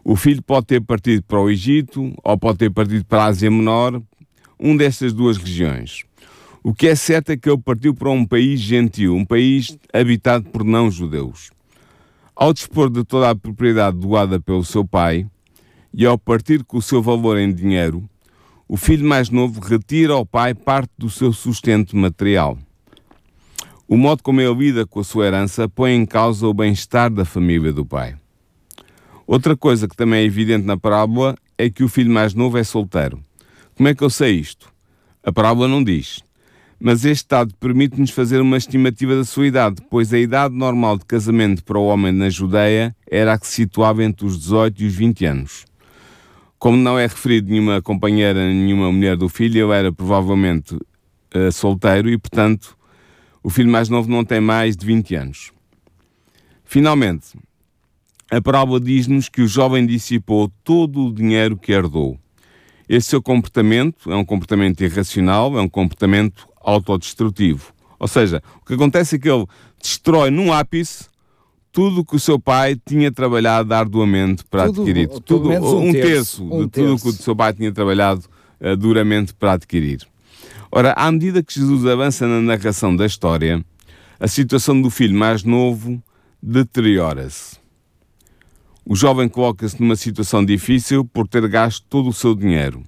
o 0.04 0.16
filho 0.16 0.44
pode 0.44 0.68
ter 0.68 0.80
partido 0.80 1.24
para 1.24 1.42
o 1.42 1.50
Egito 1.50 2.14
ou 2.24 2.38
pode 2.38 2.60
ter 2.60 2.70
partido 2.70 3.04
para 3.04 3.24
a 3.24 3.26
Ásia 3.26 3.50
Menor, 3.50 4.00
um 4.60 4.78
destas 4.78 5.12
duas 5.12 5.38
regiões. 5.38 6.04
O 6.64 6.72
que 6.72 6.88
é 6.88 6.94
certo 6.94 7.32
é 7.32 7.38
que 7.38 7.50
ele 7.50 7.58
partiu 7.58 7.96
para 7.96 8.12
um 8.12 8.24
país 8.24 8.60
gentil, 8.60 9.16
um 9.16 9.26
país 9.26 9.76
habitado 9.92 10.46
por 10.52 10.64
não-judeus. 10.64 11.50
Ao 12.36 12.54
dispor 12.54 12.92
de 12.92 13.04
toda 13.04 13.32
a 13.32 13.36
propriedade 13.36 13.98
doada 13.98 14.40
pelo 14.40 14.64
seu 14.64 14.86
pai 14.86 15.26
e 15.92 16.06
ao 16.06 16.20
partir 16.20 16.64
com 16.64 16.78
o 16.78 16.82
seu 16.82 17.02
valor 17.02 17.40
em 17.40 17.52
dinheiro, 17.52 18.08
o 18.68 18.78
filho 18.78 19.08
mais 19.08 19.32
novo 19.32 19.60
retira 19.62 20.14
ao 20.14 20.28
pai 20.28 20.54
parte 20.54 20.92
do 20.96 21.10
seu 21.10 21.34
sustento 21.34 21.98
material. 21.98 22.56
O 23.90 23.96
modo 23.96 24.22
como 24.22 24.42
ele 24.42 24.54
lida 24.54 24.86
com 24.86 25.00
a 25.00 25.04
sua 25.04 25.28
herança 25.28 25.70
põe 25.70 25.94
em 25.96 26.06
causa 26.06 26.46
o 26.46 26.54
bem-estar 26.54 27.10
da 27.10 27.24
família 27.24 27.72
do 27.72 27.86
pai. 27.86 28.16
Outra 29.26 29.56
coisa 29.56 29.88
que 29.88 29.96
também 29.96 30.20
é 30.20 30.26
evidente 30.26 30.66
na 30.66 30.76
parábola 30.76 31.38
é 31.58 31.70
que 31.70 31.86
o 31.86 31.88
filho 31.88 32.12
mais 32.12 32.34
novo 32.34 32.58
é 32.58 32.66
solteiro. 32.66 33.24
Como 33.76 33.88
é 33.88 33.96
que 33.96 34.04
eu 34.04 34.10
sei 34.10 34.34
isto? 34.34 34.68
A 35.24 35.32
parábola 35.32 35.70
não 35.70 35.82
diz. 35.82 36.22
Mas 36.78 37.06
este 37.06 37.30
dado 37.30 37.54
permite-nos 37.56 38.12
fazer 38.12 38.42
uma 38.42 38.58
estimativa 38.58 39.16
da 39.16 39.24
sua 39.24 39.48
idade, 39.48 39.82
pois 39.90 40.14
a 40.14 40.20
idade 40.20 40.54
normal 40.54 40.98
de 40.98 41.06
casamento 41.06 41.64
para 41.64 41.80
o 41.80 41.86
homem 41.86 42.12
na 42.12 42.30
Judeia 42.30 42.94
era 43.10 43.34
a 43.34 43.40
que 43.40 43.48
se 43.48 43.54
situava 43.54 44.04
entre 44.04 44.26
os 44.26 44.38
18 44.38 44.84
e 44.84 44.86
os 44.88 44.96
20 44.96 45.26
anos. 45.26 45.66
Como 46.60 46.76
não 46.76 47.00
é 47.00 47.04
referido 47.04 47.50
nenhuma 47.50 47.82
companheira, 47.82 48.48
nenhuma 48.48 48.92
mulher 48.92 49.16
do 49.16 49.30
filho, 49.30 49.66
ele 49.66 49.80
era 49.80 49.94
provavelmente 49.94 50.76
uh, 50.76 51.52
solteiro 51.54 52.10
e, 52.10 52.18
portanto, 52.18 52.77
o 53.48 53.50
filho 53.50 53.72
mais 53.72 53.88
novo 53.88 54.12
não 54.12 54.26
tem 54.26 54.42
mais 54.42 54.76
de 54.76 54.86
20 54.86 55.16
anos. 55.16 55.52
Finalmente, 56.66 57.28
a 58.30 58.42
parábola 58.42 58.78
diz-nos 58.78 59.30
que 59.30 59.42
o 59.42 59.48
jovem 59.48 59.86
dissipou 59.86 60.52
todo 60.66 61.06
o 61.06 61.14
dinheiro 61.14 61.56
que 61.56 61.72
herdou. 61.72 62.20
Esse 62.90 63.08
seu 63.08 63.22
comportamento 63.22 64.12
é 64.12 64.16
um 64.18 64.26
comportamento 64.26 64.82
irracional, 64.84 65.58
é 65.58 65.62
um 65.62 65.70
comportamento 65.70 66.46
autodestrutivo. 66.60 67.74
Ou 67.98 68.06
seja, 68.10 68.44
o 68.62 68.66
que 68.66 68.74
acontece 68.74 69.16
é 69.16 69.20
que 69.20 69.30
ele 69.30 69.46
destrói 69.82 70.30
num 70.30 70.52
ápice 70.52 71.06
tudo 71.72 72.04
que 72.04 72.18
o 72.18 72.20
seu 72.20 72.38
pai 72.38 72.76
tinha 72.86 73.14
trabalhado 73.14 73.74
arduamente 73.74 74.44
para 74.44 74.66
tudo, 74.66 74.82
adquirir. 74.82 75.08
Tudo, 75.22 75.50
um, 75.52 75.88
um 75.88 75.94
terço, 75.94 76.44
um 76.44 76.66
de 76.66 76.72
terço. 76.72 76.98
tudo 76.98 77.02
que 77.02 77.08
o 77.08 77.24
seu 77.24 77.34
pai 77.34 77.54
tinha 77.54 77.72
trabalhado 77.72 78.26
uh, 78.60 78.76
duramente 78.76 79.34
para 79.34 79.54
adquirir. 79.54 80.06
Ora, 80.72 80.94
à 80.94 81.12
medida 81.12 81.42
que 81.42 81.54
Jesus 81.54 81.86
avança 81.86 82.28
na 82.28 82.42
narração 82.42 82.96
da 82.96 83.06
história, 83.06 83.64
a 84.20 84.28
situação 84.28 84.82
do 84.82 84.90
filho 84.90 85.18
mais 85.18 85.44
novo 85.44 86.02
deteriora-se. 86.42 87.58
O 88.86 88.96
jovem 88.96 89.28
coloca-se 89.28 89.80
numa 89.80 89.96
situação 89.96 90.44
difícil 90.44 91.06
por 91.06 91.28
ter 91.28 91.48
gasto 91.48 91.86
todo 91.90 92.10
o 92.10 92.14
seu 92.14 92.36
dinheiro. 92.36 92.84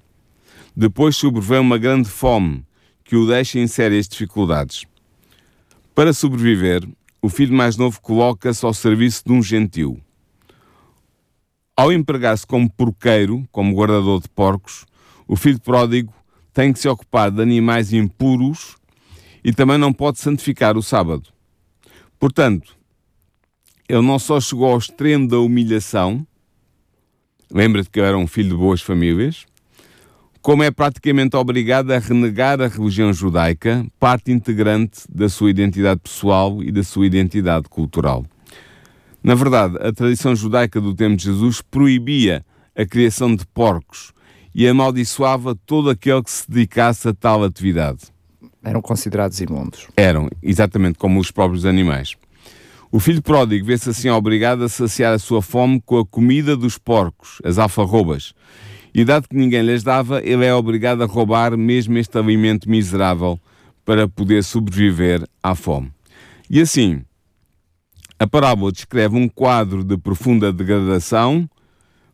Depois 0.76 1.16
sobrevém 1.16 1.60
uma 1.60 1.78
grande 1.78 2.10
fome 2.10 2.66
que 3.04 3.16
o 3.16 3.28
deixa 3.28 3.60
em 3.60 3.68
sérias 3.68 4.08
dificuldades. 4.08 4.86
Para 5.96 6.14
sobreviver, 6.14 6.88
o 7.22 7.28
filho 7.28 7.54
mais 7.54 7.76
novo 7.76 8.00
coloca-se 8.02 8.66
ao 8.66 8.74
serviço 8.74 9.24
de 9.26 9.34
um 9.34 9.42
gentil. 9.42 10.00
Ao 11.76 11.92
empregar-se 11.92 12.46
como 12.46 12.70
porqueiro, 12.70 13.46
como 13.52 13.76
guardador 13.76 14.22
de 14.22 14.30
porcos, 14.30 14.86
o 15.28 15.36
filho 15.36 15.60
pródigo 15.60 16.14
tem 16.60 16.74
que 16.74 16.80
se 16.80 16.90
ocupar 16.90 17.32
de 17.32 17.42
animais 17.42 17.94
impuros 17.94 18.76
e 19.42 19.54
também 19.54 19.78
não 19.78 19.94
pode 19.94 20.20
santificar 20.20 20.76
o 20.76 20.84
sábado. 20.84 21.30
Portanto, 22.20 22.76
ele 23.88 24.02
não 24.02 24.20
só 24.20 24.42
chegou 24.42 24.70
ao 24.70 24.78
extremo 24.78 25.26
da 25.26 25.40
humilhação, 25.40 26.28
lembra-te 27.50 27.90
que 27.90 27.98
eu 27.98 28.04
era 28.04 28.18
um 28.18 28.28
filho 28.28 28.50
de 28.50 28.56
boas 28.58 28.82
famílias, 28.82 29.46
como 30.42 30.62
é 30.62 30.70
praticamente 30.70 31.38
obrigado 31.38 31.92
a 31.92 31.98
renegar 31.98 32.60
a 32.60 32.68
religião 32.68 33.14
judaica, 33.14 33.88
parte 33.98 34.30
integrante 34.30 35.04
da 35.10 35.30
sua 35.30 35.52
identidade 35.52 36.02
pessoal 36.02 36.62
e 36.62 36.74
da 36.74 36.84
sua 36.84 37.06
identidade 37.06 37.70
cultural. 37.70 38.26
Na 39.24 39.34
verdade, 39.34 39.78
a 39.80 39.94
tradição 39.94 40.36
judaica 40.36 40.82
do 40.82 40.94
tempo 40.94 41.16
de 41.16 41.24
Jesus 41.24 41.62
proibia 41.62 42.46
a 42.76 42.86
criação 42.86 43.34
de 43.34 43.46
porcos 43.46 44.12
e 44.60 44.68
amaldiçoava 44.68 45.56
todo 45.56 45.90
aquele 45.90 46.22
que 46.22 46.30
se 46.30 46.52
dedicasse 46.52 47.08
a 47.08 47.14
tal 47.14 47.46
atividade. 47.46 48.00
Eram 48.62 48.82
considerados 48.82 49.40
imundos. 49.40 49.88
Eram, 49.96 50.28
exatamente 50.44 51.00
como 51.00 51.18
os 51.18 51.32
próprios 51.32 51.66
animais. 51.66 52.18
O 52.92 53.00
filho 53.00 53.22
pródigo 53.22 53.66
vê-se 53.66 53.90
assim 53.90 54.10
obrigado 54.10 54.66
a 54.66 54.68
saciar 54.68 55.14
a 55.14 55.18
sua 55.18 55.42
fome 55.42 55.82
com 55.86 55.98
a 55.98 56.06
comida 56.06 56.58
dos 56.58 56.78
porcos, 56.78 57.38
as 57.46 57.58
alfarrobas, 57.58 58.34
e 58.94 59.06
dado 59.06 59.30
que 59.30 59.36
ninguém 59.38 59.62
lhes 59.62 59.82
dava, 59.82 60.22
ele 60.22 60.44
é 60.44 60.54
obrigado 60.54 61.04
a 61.04 61.06
roubar 61.06 61.56
mesmo 61.56 61.98
este 61.98 62.18
alimento 62.18 62.70
miserável 62.70 63.40
para 63.86 64.10
poder 64.10 64.44
sobreviver 64.44 65.26
à 65.42 65.56
fome. 65.56 65.90
E 66.50 66.60
assim, 66.60 67.02
a 68.20 68.28
parábola 68.28 68.74
descreve 68.74 69.16
um 69.16 69.30
quadro 69.30 69.86
de 69.86 69.98
profunda 69.98 70.52
degradação 70.52 71.50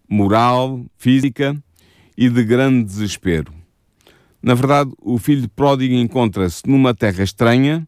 moral, 0.07 0.85
física 0.95 1.59
e 2.17 2.29
de 2.29 2.43
grande 2.43 2.85
desespero. 2.85 3.53
Na 4.41 4.53
verdade, 4.53 4.91
o 5.01 5.17
filho 5.17 5.49
pródigo 5.49 5.95
encontra-se 5.95 6.61
numa 6.67 6.93
terra 6.93 7.23
estranha, 7.23 7.87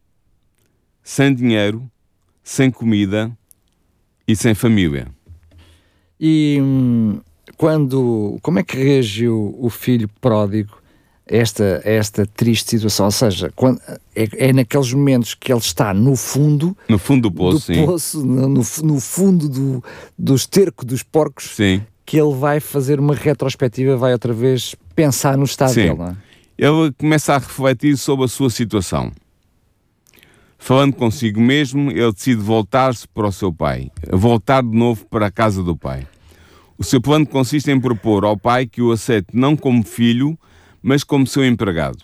sem 1.03 1.33
dinheiro, 1.33 1.89
sem 2.43 2.71
comida 2.71 3.31
e 4.27 4.35
sem 4.35 4.55
família. 4.55 5.07
E 6.19 6.57
hum, 6.59 7.19
quando, 7.55 8.37
como 8.41 8.59
é 8.59 8.63
que 8.63 8.75
reagiu 8.75 9.55
o 9.59 9.69
filho 9.69 10.09
pródigo 10.19 10.77
a 11.29 11.35
esta, 11.35 11.81
a 11.85 11.89
esta 11.89 12.25
triste 12.25 12.71
situação? 12.71 13.05
Ou 13.05 13.11
seja, 13.11 13.51
quando, 13.55 13.79
é, 14.15 14.47
é, 14.49 14.53
naqueles 14.53 14.91
momentos 14.91 15.35
que 15.35 15.51
ele 15.51 15.59
está 15.59 15.93
no 15.93 16.15
fundo... 16.15 16.75
No 16.89 16.97
fundo 16.97 17.29
do 17.29 17.35
poço, 17.35 17.71
do 17.71 17.85
poço 17.85 18.25
no, 18.25 18.47
no, 18.47 18.99
fundo 18.99 19.47
do, 19.47 19.83
do 20.17 20.35
esterco 20.35 20.85
dos 20.85 21.03
porcos, 21.03 21.55
sim. 21.55 21.83
Que 22.07 22.17
ele 22.17 22.33
vai 22.33 22.61
fazer 22.61 23.01
uma 23.01 23.13
retrospectiva, 23.13 23.97
vai 23.97 24.13
outra 24.13 24.31
vez 24.31 24.73
pensar 24.95 25.37
no 25.37 25.43
estado 25.43 25.73
sim. 25.73 25.93
dele, 25.93 26.01
é? 26.03 26.15
Ele 26.57 26.93
começa 26.97 27.35
a 27.35 27.37
refletir 27.37 27.97
sobre 27.97 28.23
a 28.23 28.27
sua 28.29 28.49
situação. 28.49 29.11
Falando 30.57 30.95
consigo 30.95 31.41
mesmo, 31.41 31.91
ele 31.91 32.13
decide 32.13 32.41
voltar-se 32.41 33.05
para 33.09 33.27
o 33.27 33.31
seu 33.31 33.53
pai, 33.53 33.91
voltar 34.09 34.63
de 34.63 34.75
novo 34.75 35.05
para 35.07 35.27
a 35.27 35.31
casa 35.31 35.61
do 35.61 35.75
pai. 35.75 36.07
O 36.77 36.83
seu 36.83 37.01
plano 37.01 37.27
consiste 37.27 37.69
em 37.69 37.79
propor 37.79 38.23
ao 38.23 38.37
pai 38.37 38.65
que 38.65 38.81
o 38.81 38.93
aceite 38.93 39.27
não 39.33 39.57
como 39.57 39.83
filho, 39.83 40.39
mas 40.81 41.03
como 41.03 41.27
seu 41.27 41.45
empregado. 41.45 41.99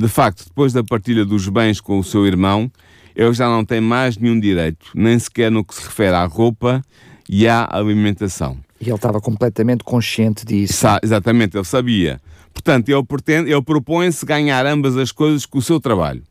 De 0.00 0.08
facto, 0.08 0.46
depois 0.46 0.72
da 0.72 0.82
partilha 0.82 1.26
dos 1.26 1.46
bens 1.50 1.82
com 1.82 1.98
o 1.98 2.04
seu 2.04 2.26
irmão, 2.26 2.72
ele 3.14 3.34
já 3.34 3.46
não 3.46 3.62
tem 3.62 3.80
mais 3.80 4.16
nenhum 4.16 4.40
direito, 4.40 4.86
nem 4.94 5.18
sequer 5.18 5.50
no 5.50 5.62
que 5.62 5.74
se 5.74 5.84
refere 5.84 6.16
à 6.16 6.24
roupa 6.24 6.82
e 7.28 7.48
à 7.48 7.68
alimentação. 7.70 8.58
E 8.80 8.86
ele 8.86 8.94
estava 8.94 9.20
completamente 9.20 9.84
consciente 9.84 10.44
disso. 10.44 10.74
Sa 10.74 10.98
exatamente, 11.02 11.56
ele 11.56 11.64
sabia. 11.64 12.20
Portanto, 12.52 12.88
ele, 12.88 13.04
pretende, 13.04 13.50
ele 13.50 13.62
propõe-se 13.62 14.26
ganhar 14.26 14.66
ambas 14.66 14.96
as 14.96 15.10
coisas 15.12 15.46
com 15.46 15.58
o 15.58 15.62
seu 15.62 15.80
trabalho. 15.80 16.22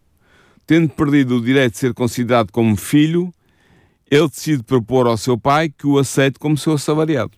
Tendo 0.67 0.89
perdido 0.89 1.37
o 1.37 1.41
direito 1.41 1.73
de 1.73 1.79
ser 1.79 1.93
considerado 1.93 2.51
como 2.51 2.75
filho, 2.75 3.33
ele 4.09 4.27
decide 4.27 4.63
propor 4.63 5.07
ao 5.07 5.17
seu 5.17 5.37
pai 5.37 5.69
que 5.69 5.87
o 5.87 5.97
aceite 5.97 6.37
como 6.37 6.57
seu 6.57 6.73
assalariado. 6.73 7.31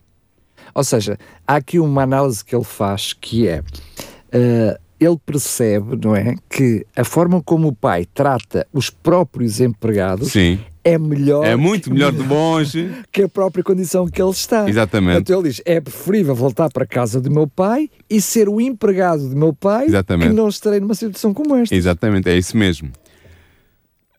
Ou 0.73 0.83
seja, 0.83 1.17
há 1.47 1.55
aqui 1.55 1.79
uma 1.79 2.03
análise 2.03 2.43
que 2.43 2.55
ele 2.55 2.63
faz 2.63 3.13
que 3.13 3.47
é. 3.47 3.59
Uh, 3.59 4.81
ele 4.99 5.17
percebe, 5.25 5.97
não 6.03 6.15
é, 6.15 6.35
que 6.49 6.85
a 6.95 7.03
forma 7.03 7.41
como 7.43 7.67
o 7.67 7.75
pai 7.75 8.05
trata 8.13 8.65
os 8.71 8.89
próprios 8.89 9.59
empregados 9.59 10.31
Sim. 10.31 10.59
É 10.83 10.97
melhor. 10.97 11.45
É 11.45 11.55
muito 11.55 11.91
melhor 11.91 12.11
de 12.11 12.21
longe. 12.23 12.91
Que 13.11 13.23
a 13.23 13.29
própria 13.29 13.63
condição 13.63 14.07
que 14.07 14.21
ele 14.21 14.31
está. 14.31 14.67
Exatamente. 14.67 15.19
Então 15.21 15.39
ele 15.39 15.49
diz: 15.49 15.61
é 15.65 15.79
preferível 15.79 16.35
voltar 16.35 16.69
para 16.71 16.83
a 16.83 16.87
casa 16.87 17.21
do 17.21 17.31
meu 17.31 17.47
pai 17.47 17.89
e 18.09 18.19
ser 18.19 18.49
o 18.49 18.59
empregado 18.59 19.29
do 19.29 19.35
meu 19.35 19.53
pai 19.53 19.85
Exatamente. 19.85 20.29
que 20.29 20.35
não 20.35 20.49
estarei 20.49 20.79
numa 20.79 20.95
situação 20.95 21.33
como 21.33 21.55
esta. 21.55 21.75
Exatamente, 21.75 22.29
é 22.29 22.37
isso 22.37 22.57
mesmo. 22.57 22.91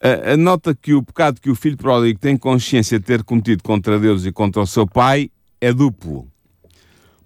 Uh, 0.00 0.37
nota 0.37 0.75
que 0.75 0.92
o 0.92 1.02
pecado 1.02 1.40
que 1.40 1.50
o 1.50 1.54
filho 1.54 1.76
pródigo 1.76 2.18
tem 2.18 2.37
consciência 2.37 2.99
de 2.99 3.04
ter 3.04 3.23
cometido 3.23 3.62
contra 3.62 3.99
Deus 3.99 4.25
e 4.25 4.33
contra 4.33 4.61
o 4.62 4.66
seu 4.66 4.87
pai 4.87 5.30
é 5.61 5.73
duplo. 5.73 6.28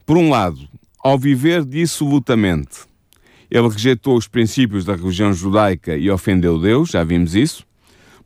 Por 0.07 0.16
um 0.16 0.30
lado, 0.30 0.61
ao 1.02 1.18
viver 1.18 1.64
dissolutamente, 1.64 2.87
ele 3.50 3.68
rejeitou 3.68 4.16
os 4.16 4.28
princípios 4.28 4.85
da 4.85 4.95
religião 4.95 5.33
judaica 5.33 5.97
e 5.97 6.11
ofendeu 6.11 6.59
Deus, 6.59 6.90
já 6.90 7.02
vimos 7.02 7.35
isso. 7.35 7.66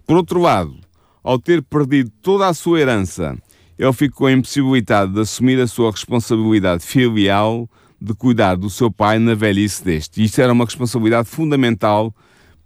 Por 0.07 0.16
outro 0.16 0.40
lado, 0.40 0.76
ao 1.22 1.38
ter 1.38 1.62
perdido 1.62 2.10
toda 2.20 2.48
a 2.48 2.54
sua 2.54 2.80
herança, 2.80 3.36
ele 3.78 3.92
ficou 3.92 4.30
impossibilitado 4.30 5.12
de 5.12 5.20
assumir 5.20 5.60
a 5.60 5.66
sua 5.66 5.90
responsabilidade 5.90 6.84
filial 6.84 7.68
de 8.00 8.14
cuidar 8.14 8.56
do 8.56 8.68
seu 8.68 8.90
pai 8.90 9.18
na 9.18 9.34
velhice 9.34 9.84
deste. 9.84 10.22
Isso 10.22 10.40
era 10.40 10.52
uma 10.52 10.64
responsabilidade 10.64 11.28
fundamental 11.28 12.14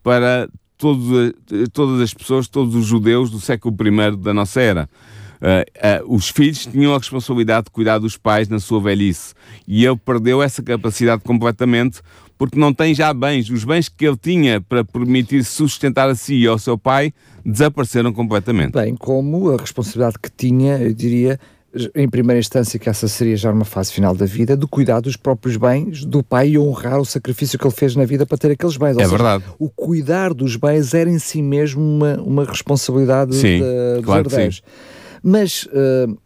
para 0.03 0.49
todos, 0.79 1.33
todas 1.73 2.01
as 2.01 2.15
pessoas, 2.15 2.49
todos 2.49 2.75
os 2.75 2.87
judeus 2.87 3.31
do 3.31 3.41
século 3.41 3.75
I 3.81 4.17
da 4.17 4.33
nossa 4.33 4.61
era. 4.61 4.89
Uh, 5.47 6.03
uh, 6.03 6.15
os 6.17 6.29
filhos 6.29 6.67
tinham 6.67 6.93
a 6.93 6.99
responsabilidade 6.99 7.67
de 7.67 7.71
cuidar 7.71 7.99
dos 7.99 8.17
pais 8.17 8.49
na 8.49 8.59
sua 8.59 8.81
velhice 8.81 9.33
e 9.65 9.87
ele 9.87 9.97
perdeu 9.97 10.43
essa 10.43 10.61
capacidade 10.61 11.23
completamente 11.23 12.01
porque 12.37 12.59
não 12.59 12.75
tem 12.75 12.93
já 12.93 13.15
bens. 13.15 13.49
Os 13.49 13.63
bens 13.63 13.89
que 13.89 14.05
ele 14.05 14.17
tinha 14.17 14.61
para 14.61 14.85
permitir 14.85 15.45
sustentar 15.45 16.09
a 16.09 16.17
si 16.17 16.35
e 16.35 16.47
ao 16.49 16.59
seu 16.59 16.77
pai 16.77 17.13
desapareceram 17.45 18.13
completamente. 18.13 18.73
Bem, 18.73 18.97
como 18.97 19.53
a 19.53 19.57
responsabilidade 19.57 20.17
que 20.21 20.29
tinha, 20.29 20.79
eu 20.79 20.93
diria, 20.93 21.39
em 21.95 22.09
primeira 22.09 22.41
instância, 22.41 22.77
que 22.77 22.89
essa 22.89 23.07
seria 23.07 23.37
já 23.37 23.53
uma 23.53 23.65
fase 23.65 23.93
final 23.93 24.17
da 24.17 24.27
vida, 24.27 24.57
de 24.57 24.67
cuidar 24.67 24.99
dos 24.99 25.17
próprios 25.17 25.57
bens 25.57 26.05
do 26.05 26.25
pai 26.25 26.51
e 26.51 26.59
honrar 26.59 27.01
o 27.01 27.05
sacrifício 27.05 27.57
que 27.57 27.65
ele 27.65 27.75
fez 27.75 27.95
na 27.95 28.05
vida 28.05 28.27
para 28.27 28.37
ter 28.37 28.51
aqueles 28.51 28.77
bens. 28.77 28.97
Ou 28.97 29.01
é 29.01 29.05
seja, 29.05 29.17
verdade. 29.17 29.45
O 29.61 29.71
cuidar 29.71 30.35
dos 30.35 30.57
bens 30.57 30.93
era 30.93 31.09
em 31.09 31.21
si 31.21 31.41
mesmo 31.41 31.81
uma, 31.81 32.17
uma 32.17 32.45
responsabilidade 32.45 33.37
sim, 33.37 33.61
de, 33.61 34.03
claro 34.03 34.25
dos 34.25 34.33
herdeiros. 34.33 34.63
Mas, 35.23 35.65
uh, 35.65 36.17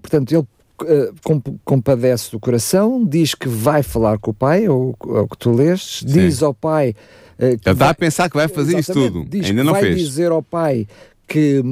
portanto, 0.00 0.32
ele 0.32 0.46
uh, 0.82 1.58
compadece 1.64 2.30
do 2.30 2.40
coração, 2.40 3.04
diz 3.04 3.34
que 3.34 3.48
vai 3.48 3.82
falar 3.82 4.18
com 4.18 4.30
o 4.30 4.34
pai, 4.34 4.68
ou 4.68 4.96
o 5.00 5.28
que 5.28 5.38
tu 5.38 5.52
leste, 5.52 6.04
diz 6.04 6.42
ao 6.42 6.54
pai. 6.54 6.94
Uh, 7.38 7.44
Ele 7.44 7.54
está 7.54 7.90
a 7.90 7.94
pensar 7.94 8.28
que 8.28 8.36
vai 8.36 8.48
fazer 8.48 8.78
isso 8.78 8.92
tudo, 8.92 9.26
ainda 9.32 9.64
não 9.64 9.72
vai 9.72 9.82
fez. 9.82 9.94
Vai 9.94 10.04
dizer 10.04 10.30
ao 10.30 10.42
pai 10.42 10.86
que, 11.26 11.62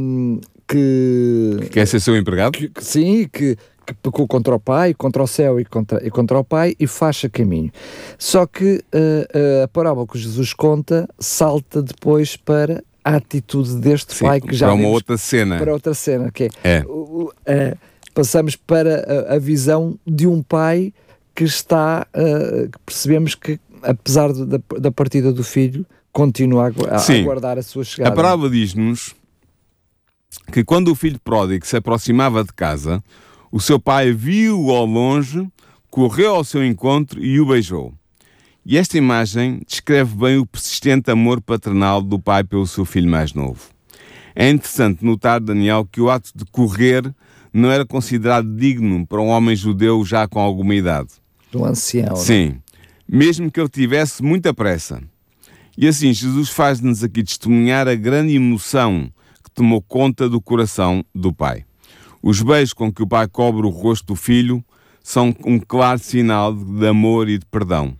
que, 0.66 1.56
que 1.62 1.68
quer 1.70 1.86
ser 1.86 2.00
seu 2.00 2.16
empregado? 2.16 2.52
Que, 2.52 2.68
que, 2.68 2.84
sim, 2.84 3.28
que, 3.30 3.56
que 3.86 3.94
pecou 3.94 4.26
contra 4.26 4.54
o 4.54 4.60
pai, 4.60 4.94
contra 4.94 5.22
o 5.22 5.26
céu 5.26 5.58
e 5.58 5.64
contra, 5.64 6.06
e 6.06 6.10
contra 6.10 6.38
o 6.38 6.44
pai 6.44 6.74
e 6.78 6.86
faça 6.86 7.28
caminho. 7.28 7.70
Só 8.18 8.46
que 8.46 8.84
uh, 8.94 8.98
uh, 8.98 9.64
a 9.64 9.68
parábola 9.68 10.06
que 10.06 10.18
Jesus 10.18 10.52
conta 10.52 11.08
salta 11.18 11.82
depois 11.82 12.36
para 12.36 12.82
a 13.04 13.16
atitude 13.16 13.76
deste 13.76 14.14
sim, 14.14 14.24
pai 14.24 14.40
que 14.40 14.54
já 14.54 14.66
para 14.66 14.74
uma 14.74 14.88
outra 14.88 15.16
cena 15.16 15.58
para 15.58 15.72
outra 15.72 15.94
cena 15.94 16.30
que 16.30 16.44
é, 16.44 16.50
é. 16.64 16.84
Uh, 16.86 17.32
passamos 18.12 18.56
para 18.56 19.28
a, 19.30 19.34
a, 19.34 19.38
visão 19.38 19.98
de 20.06 20.26
um 20.26 20.42
pai 20.42 20.92
que 21.34 21.44
está 21.44 22.06
que 22.12 22.78
percebemos 22.84 23.34
que 23.34 23.60
apesar 23.82 24.32
de, 24.32 24.44
da, 24.44 24.58
da 24.80 24.90
partida 24.90 25.32
do 25.32 25.44
filho 25.44 25.86
continua 26.12 26.66
a, 26.66 26.96
a, 26.96 26.98
a 26.98 27.20
aguardar 27.20 27.58
a 27.58 27.62
sua 27.62 27.84
chegada. 27.84 28.12
A 28.12 28.16
parábola 28.16 28.50
diz-nos 28.50 29.14
que 30.52 30.64
quando 30.64 30.88
o 30.88 30.94
filho 30.94 31.20
pródigo 31.20 31.66
se 31.66 31.76
aproximava 31.76 32.42
de 32.42 32.52
casa, 32.52 33.02
o 33.50 33.60
seu 33.60 33.78
pai 33.78 34.12
viu-o 34.12 34.70
ao 34.70 34.84
longe, 34.84 35.46
correu 35.90 36.34
ao 36.34 36.44
seu 36.44 36.64
encontro 36.64 37.22
e 37.22 37.40
o 37.40 37.46
beijou. 37.46 37.94
E 38.68 38.76
esta 38.76 38.98
imagem 38.98 39.62
descreve 39.66 40.14
bem 40.14 40.36
o 40.36 40.46
persistente 40.46 41.10
amor 41.10 41.40
paternal 41.40 42.02
do 42.02 42.18
pai 42.18 42.44
pelo 42.44 42.66
seu 42.66 42.84
filho 42.84 43.10
mais 43.10 43.32
novo. 43.32 43.70
É 44.36 44.48
interessante 44.50 45.04
notar, 45.04 45.40
Daniel, 45.40 45.88
que 45.90 46.00
o 46.00 46.10
ato 46.10 46.30
de 46.34 46.44
correr 46.44 47.12
não 47.52 47.70
era 47.70 47.86
considerado 47.86 48.54
digno 48.54 49.06
para 49.06 49.22
um 49.22 49.28
homem 49.28 49.56
judeu 49.56 50.04
já 50.04 50.28
com 50.28 50.38
alguma 50.38 50.74
idade. 50.74 51.08
Do 51.50 51.64
ancião. 51.64 52.12
É? 52.12 52.16
Sim, 52.16 52.56
mesmo 53.08 53.50
que 53.50 53.58
ele 53.58 53.70
tivesse 53.70 54.22
muita 54.22 54.52
pressa. 54.52 55.02
E 55.76 55.88
assim, 55.88 56.12
Jesus 56.12 56.50
faz-nos 56.50 57.02
aqui 57.02 57.24
testemunhar 57.24 57.88
a 57.88 57.94
grande 57.94 58.36
emoção 58.36 59.10
tomou 59.58 59.82
conta 59.82 60.28
do 60.28 60.40
coração 60.40 61.04
do 61.12 61.32
pai. 61.32 61.64
Os 62.22 62.40
beijos 62.40 62.72
com 62.72 62.92
que 62.92 63.02
o 63.02 63.08
pai 63.08 63.26
cobre 63.26 63.66
o 63.66 63.70
rosto 63.70 64.06
do 64.06 64.14
filho 64.14 64.64
são 65.02 65.34
um 65.44 65.58
claro 65.58 65.98
sinal 65.98 66.54
de 66.54 66.86
amor 66.86 67.28
e 67.28 67.38
de 67.38 67.46
perdão. 67.46 67.96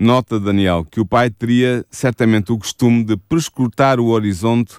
Nota 0.00 0.40
Daniel 0.40 0.86
que 0.90 0.98
o 0.98 1.04
pai 1.04 1.28
teria 1.28 1.84
certamente 1.90 2.50
o 2.50 2.56
costume 2.56 3.04
de 3.04 3.18
prescrutar 3.18 4.00
o 4.00 4.06
horizonte 4.06 4.76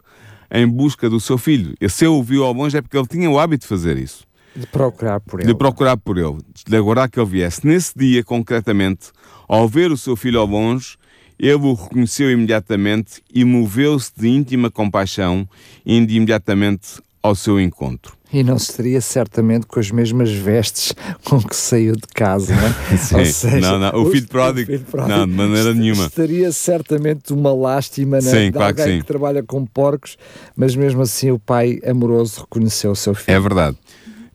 em 0.49 0.67
busca 0.67 1.07
do 1.07 1.19
seu 1.19 1.37
filho. 1.37 1.75
E 1.79 1.87
se 1.87 2.05
eu 2.05 2.15
o 2.15 2.23
viu 2.23 2.43
ao 2.43 2.51
longe 2.51 2.75
é 2.75 2.81
porque 2.81 2.97
ele 2.97 3.05
tinha 3.05 3.29
o 3.29 3.37
hábito 3.37 3.61
de 3.61 3.67
fazer 3.67 3.97
isso. 3.97 4.25
De 4.55 4.65
procurar 4.65 5.19
por 5.19 5.39
ele. 5.39 5.47
De 5.47 5.53
procurar 5.53 5.95
por 5.95 6.17
ele, 6.17 6.39
de 6.65 6.75
aguardar 6.75 7.07
que 7.07 7.19
ele 7.19 7.29
viesse. 7.29 7.67
Nesse 7.67 7.93
dia, 7.95 8.23
concretamente, 8.23 9.11
ao 9.47 9.69
ver 9.69 9.91
o 9.91 9.97
seu 9.97 10.15
filho 10.15 10.39
ao 10.39 10.47
longe, 10.47 10.97
ele 11.37 11.53
o 11.53 11.75
reconheceu 11.75 12.31
imediatamente 12.31 13.21
e 13.31 13.45
moveu-se 13.45 14.11
de 14.17 14.27
íntima 14.27 14.71
compaixão, 14.71 15.47
indo 15.85 16.11
imediatamente 16.11 16.99
ao 17.21 17.35
seu 17.35 17.61
encontro. 17.61 18.17
E 18.33 18.43
não 18.43 18.57
seria 18.57 19.01
certamente 19.01 19.65
com 19.65 19.79
as 19.79 19.91
mesmas 19.91 20.31
vestes 20.31 20.93
com 21.25 21.41
que 21.41 21.55
saiu 21.55 21.93
de 21.93 22.07
casa, 22.13 22.55
não 22.55 22.65
é? 22.65 22.97
Sim, 22.97 23.25
seja, 23.25 23.59
não, 23.59 23.79
não. 23.79 24.01
O, 24.01 24.09
filho 24.09 24.27
pródigo, 24.27 24.71
filho 24.71 24.85
pródigo, 24.85 25.17
não, 25.17 25.27
de 25.27 25.33
maneira 25.33 25.73
nenhuma. 25.73 26.05
Estaria 26.05 26.51
certamente 26.51 27.33
uma 27.33 27.53
lástima 27.53 28.17
né, 28.17 28.21
sim, 28.21 28.45
de 28.45 28.51
claro 28.53 28.79
alguém 28.79 28.95
que, 28.95 29.01
que, 29.01 29.07
trabalha 29.07 29.43
com 29.43 29.65
porcos, 29.65 30.17
mas 30.55 30.75
mesmo 30.75 31.01
assim 31.01 31.31
o 31.31 31.39
pai 31.39 31.79
amoroso 31.85 32.41
reconheceu 32.41 32.91
o 32.91 32.95
seu 32.95 33.13
filho. 33.13 33.35
É 33.35 33.39
verdade. 33.39 33.77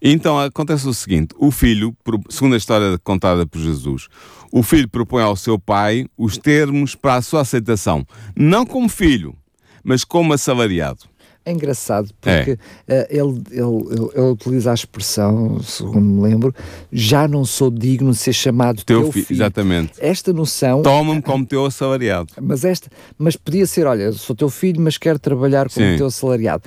Então 0.00 0.38
acontece 0.38 0.86
o 0.86 0.94
seguinte: 0.94 1.34
o 1.38 1.50
filho, 1.50 1.96
segundo 2.28 2.54
a 2.54 2.58
história 2.58 2.98
contada 3.02 3.46
por 3.46 3.58
Jesus, 3.58 4.08
o 4.52 4.62
filho 4.62 4.88
propõe 4.88 5.22
ao 5.22 5.36
seu 5.36 5.58
pai 5.58 6.06
os 6.16 6.36
termos 6.36 6.94
para 6.94 7.16
a 7.16 7.22
sua 7.22 7.40
aceitação, 7.40 8.06
não 8.36 8.66
como 8.66 8.88
filho, 8.88 9.34
mas 9.82 10.04
como 10.04 10.32
assalariado. 10.32 11.00
É 11.46 11.52
engraçado 11.52 12.10
porque 12.20 12.58
é. 12.88 13.02
Uh, 13.02 13.06
ele, 13.08 13.42
ele, 13.52 14.10
ele, 14.16 14.30
utiliza 14.32 14.72
a 14.72 14.74
expressão, 14.74 15.60
segundo 15.62 16.00
me 16.00 16.20
lembro, 16.20 16.52
já 16.92 17.28
não 17.28 17.44
sou 17.44 17.70
digno 17.70 18.10
de 18.10 18.16
ser 18.16 18.32
chamado 18.32 18.82
teu, 18.84 19.02
teu 19.02 19.12
filho. 19.12 19.26
Exatamente. 19.30 19.92
Esta 20.00 20.32
noção. 20.32 20.82
Toma-me 20.82 21.22
como 21.22 21.46
teu 21.46 21.64
assalariado. 21.64 22.32
Mas, 22.42 22.64
esta, 22.64 22.90
mas 23.16 23.36
podia 23.36 23.64
ser: 23.64 23.86
olha, 23.86 24.10
sou 24.10 24.34
teu 24.34 24.50
filho, 24.50 24.80
mas 24.80 24.98
quero 24.98 25.20
trabalhar 25.20 25.70
como 25.70 25.86
Sim. 25.86 25.96
teu 25.96 26.06
assalariado 26.06 26.64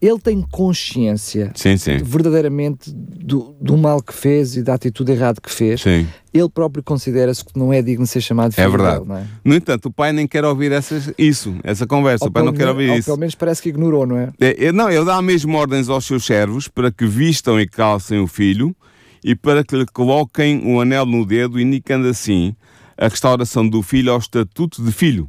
ele 0.00 0.18
tem 0.22 0.40
consciência 0.42 1.50
sim, 1.56 1.76
sim. 1.76 1.96
verdadeiramente 1.96 2.92
do, 2.92 3.56
do, 3.60 3.76
mal 3.76 4.00
que 4.00 4.14
fez 4.14 4.56
e 4.56 4.62
da 4.62 4.74
atitude 4.74 5.10
errada 5.10 5.40
que 5.40 5.50
fez. 5.50 5.80
Sim. 5.80 6.06
Ele 6.32 6.48
próprio 6.48 6.84
considera-se 6.84 7.44
que 7.44 7.58
não 7.58 7.72
é 7.72 7.82
digno 7.82 8.04
de 8.04 8.10
ser 8.10 8.20
chamado 8.20 8.52
filho 8.52 8.64
É 8.64 8.68
verdade. 8.68 9.04
Dele, 9.04 9.20
é? 9.20 9.26
No 9.44 9.56
entanto, 9.56 9.86
o 9.86 9.92
pai 9.92 10.12
nem 10.12 10.28
quer 10.28 10.44
ouvir 10.44 10.70
essas, 10.70 11.12
isso, 11.18 11.56
essa 11.64 11.84
conversa. 11.84 12.24
Ou 12.24 12.28
o 12.28 12.32
pai 12.32 12.44
não 12.44 12.52
quer 12.52 12.68
ouvir 12.68 12.90
ou 12.90 12.96
isso. 12.96 13.06
pelo 13.06 13.18
menos 13.18 13.34
parece 13.34 13.60
que 13.60 13.70
ignorou, 13.70 14.06
não 14.06 14.16
é? 14.18 14.32
é? 14.38 14.70
Não, 14.70 14.88
ele 14.88 15.04
dá 15.04 15.20
mesmo 15.20 15.56
ordens 15.56 15.88
aos 15.88 16.04
seus 16.04 16.24
servos 16.24 16.68
para 16.68 16.92
que 16.92 17.04
vistam 17.04 17.60
e 17.60 17.66
calcem 17.66 18.20
o 18.20 18.28
filho 18.28 18.76
e 19.24 19.34
para 19.34 19.64
que 19.64 19.74
lhe 19.74 19.86
coloquem 19.86 20.58
o 20.64 20.76
um 20.76 20.80
anel 20.80 21.04
no 21.04 21.26
dedo, 21.26 21.60
indicando 21.60 22.06
assim 22.06 22.54
a 22.96 23.08
restauração 23.08 23.68
do 23.68 23.82
filho 23.82 24.12
ao 24.12 24.18
estatuto 24.18 24.80
de 24.84 24.92
filho. 24.92 25.28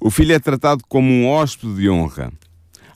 O 0.00 0.10
filho 0.10 0.32
é 0.32 0.38
tratado 0.38 0.82
como 0.88 1.10
um 1.10 1.28
hóspede 1.28 1.74
de 1.74 1.90
honra. 1.90 2.32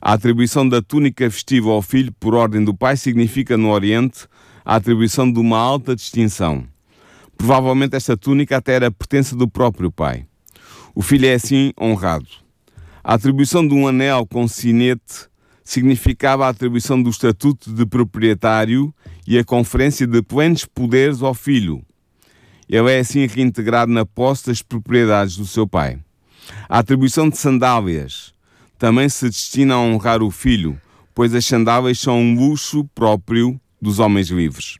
A 0.03 0.15
atribuição 0.15 0.67
da 0.67 0.81
túnica 0.81 1.31
festiva 1.31 1.71
ao 1.71 1.83
filho 1.83 2.11
por 2.19 2.35
ordem 2.35 2.65
do 2.65 2.73
pai 2.73 2.97
significa 2.97 3.59
no 3.59 3.69
Oriente 3.69 4.27
a 4.65 4.77
atribuição 4.77 5.31
de 5.31 5.39
uma 5.39 5.59
alta 5.59 5.95
distinção. 5.95 6.65
Provavelmente 7.37 7.97
esta 7.97 8.17
túnica 8.17 8.57
até 8.57 8.75
era 8.75 8.91
pertença 8.91 9.37
do 9.37 9.47
próprio 9.47 9.93
pai. 9.93 10.25
O 10.95 11.03
filho 11.03 11.27
é 11.27 11.35
assim 11.35 11.73
honrado. 11.79 12.29
A 13.05 13.15
atribuição 13.15 13.67
de 13.67 13.75
um 13.75 13.87
anel 13.87 14.27
com 14.27 14.49
sinete 14.49 15.29
significava 15.63 16.47
a 16.47 16.49
atribuição 16.49 17.03
do 17.03 17.11
estatuto 17.11 17.71
de 17.71 17.85
proprietário 17.85 18.95
e 19.27 19.39
a 19.39 19.45
conferência 19.45 20.07
de 20.07 20.23
plenos 20.23 20.65
poderes 20.65 21.21
ao 21.23 21.35
filho. 21.35 21.83
Ele 22.67 22.91
é 22.91 23.01
assim 23.01 23.27
reintegrado 23.27 23.93
na 23.93 24.07
posse 24.07 24.47
das 24.47 24.63
propriedades 24.63 25.37
do 25.37 25.47
seu 25.47 25.67
pai. 25.67 25.99
A 26.69 26.79
atribuição 26.79 27.29
de 27.29 27.37
sandálias 27.37 28.33
também 28.81 29.11
se 29.11 29.27
destina 29.29 29.75
a 29.75 29.79
honrar 29.79 30.23
o 30.23 30.31
filho, 30.31 30.81
pois 31.15 31.35
as 31.35 31.45
sandálias 31.45 32.01
são 32.01 32.19
um 32.19 32.35
luxo 32.35 32.83
próprio 32.95 33.61
dos 33.79 33.99
homens 33.99 34.31
livres. 34.31 34.79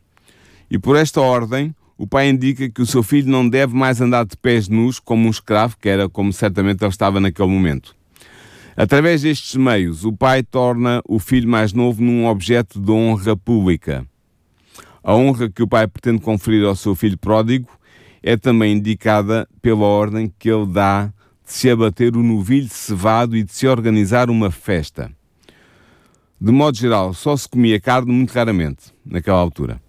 E 0.71 0.79
por 0.79 0.95
esta 0.95 1.21
ordem, 1.21 1.75
o 1.99 2.07
pai 2.07 2.27
indica 2.27 2.67
que 2.67 2.81
o 2.81 2.85
seu 2.85 3.03
filho 3.03 3.29
não 3.29 3.47
deve 3.47 3.75
mais 3.75 4.01
andar 4.01 4.25
de 4.25 4.35
pés 4.35 4.67
nus 4.67 4.99
como 4.99 5.27
um 5.27 5.29
escravo, 5.29 5.77
que 5.79 5.87
era 5.87 6.09
como 6.09 6.33
certamente 6.33 6.83
ele 6.83 6.89
estava 6.89 7.19
naquele 7.19 7.47
momento. 7.47 7.95
Através 8.75 9.21
destes 9.21 9.55
meios, 9.55 10.03
o 10.03 10.11
pai 10.11 10.41
torna 10.41 10.99
o 11.07 11.19
filho 11.19 11.47
mais 11.47 11.71
novo 11.71 12.01
num 12.01 12.25
objeto 12.25 12.81
de 12.81 12.91
honra 12.91 13.37
pública. 13.37 14.03
A 15.03 15.13
honra 15.13 15.47
que 15.47 15.61
o 15.61 15.67
pai 15.67 15.87
pretende 15.87 16.23
conferir 16.23 16.65
ao 16.65 16.75
seu 16.75 16.95
filho 16.95 17.19
pródigo 17.19 17.69
é 18.23 18.35
também 18.35 18.77
indicada 18.77 19.47
pela 19.61 19.85
ordem 19.85 20.33
que 20.39 20.49
ele 20.49 20.65
dá 20.65 21.13
de 21.51 21.57
se 21.57 21.69
abater 21.69 22.15
o 22.15 22.23
novilho 22.23 22.69
cevado 22.69 23.35
e 23.35 23.43
de 23.43 23.51
se 23.51 23.67
organizar 23.67 24.29
uma 24.29 24.49
festa. 24.49 25.11
De 26.39 26.49
modo 26.49 26.77
geral, 26.77 27.13
só 27.13 27.35
se 27.35 27.47
comia 27.47 27.77
carne 27.77 28.11
muito 28.13 28.31
raramente, 28.31 28.93
naquela 29.05 29.39
altura. 29.39 29.81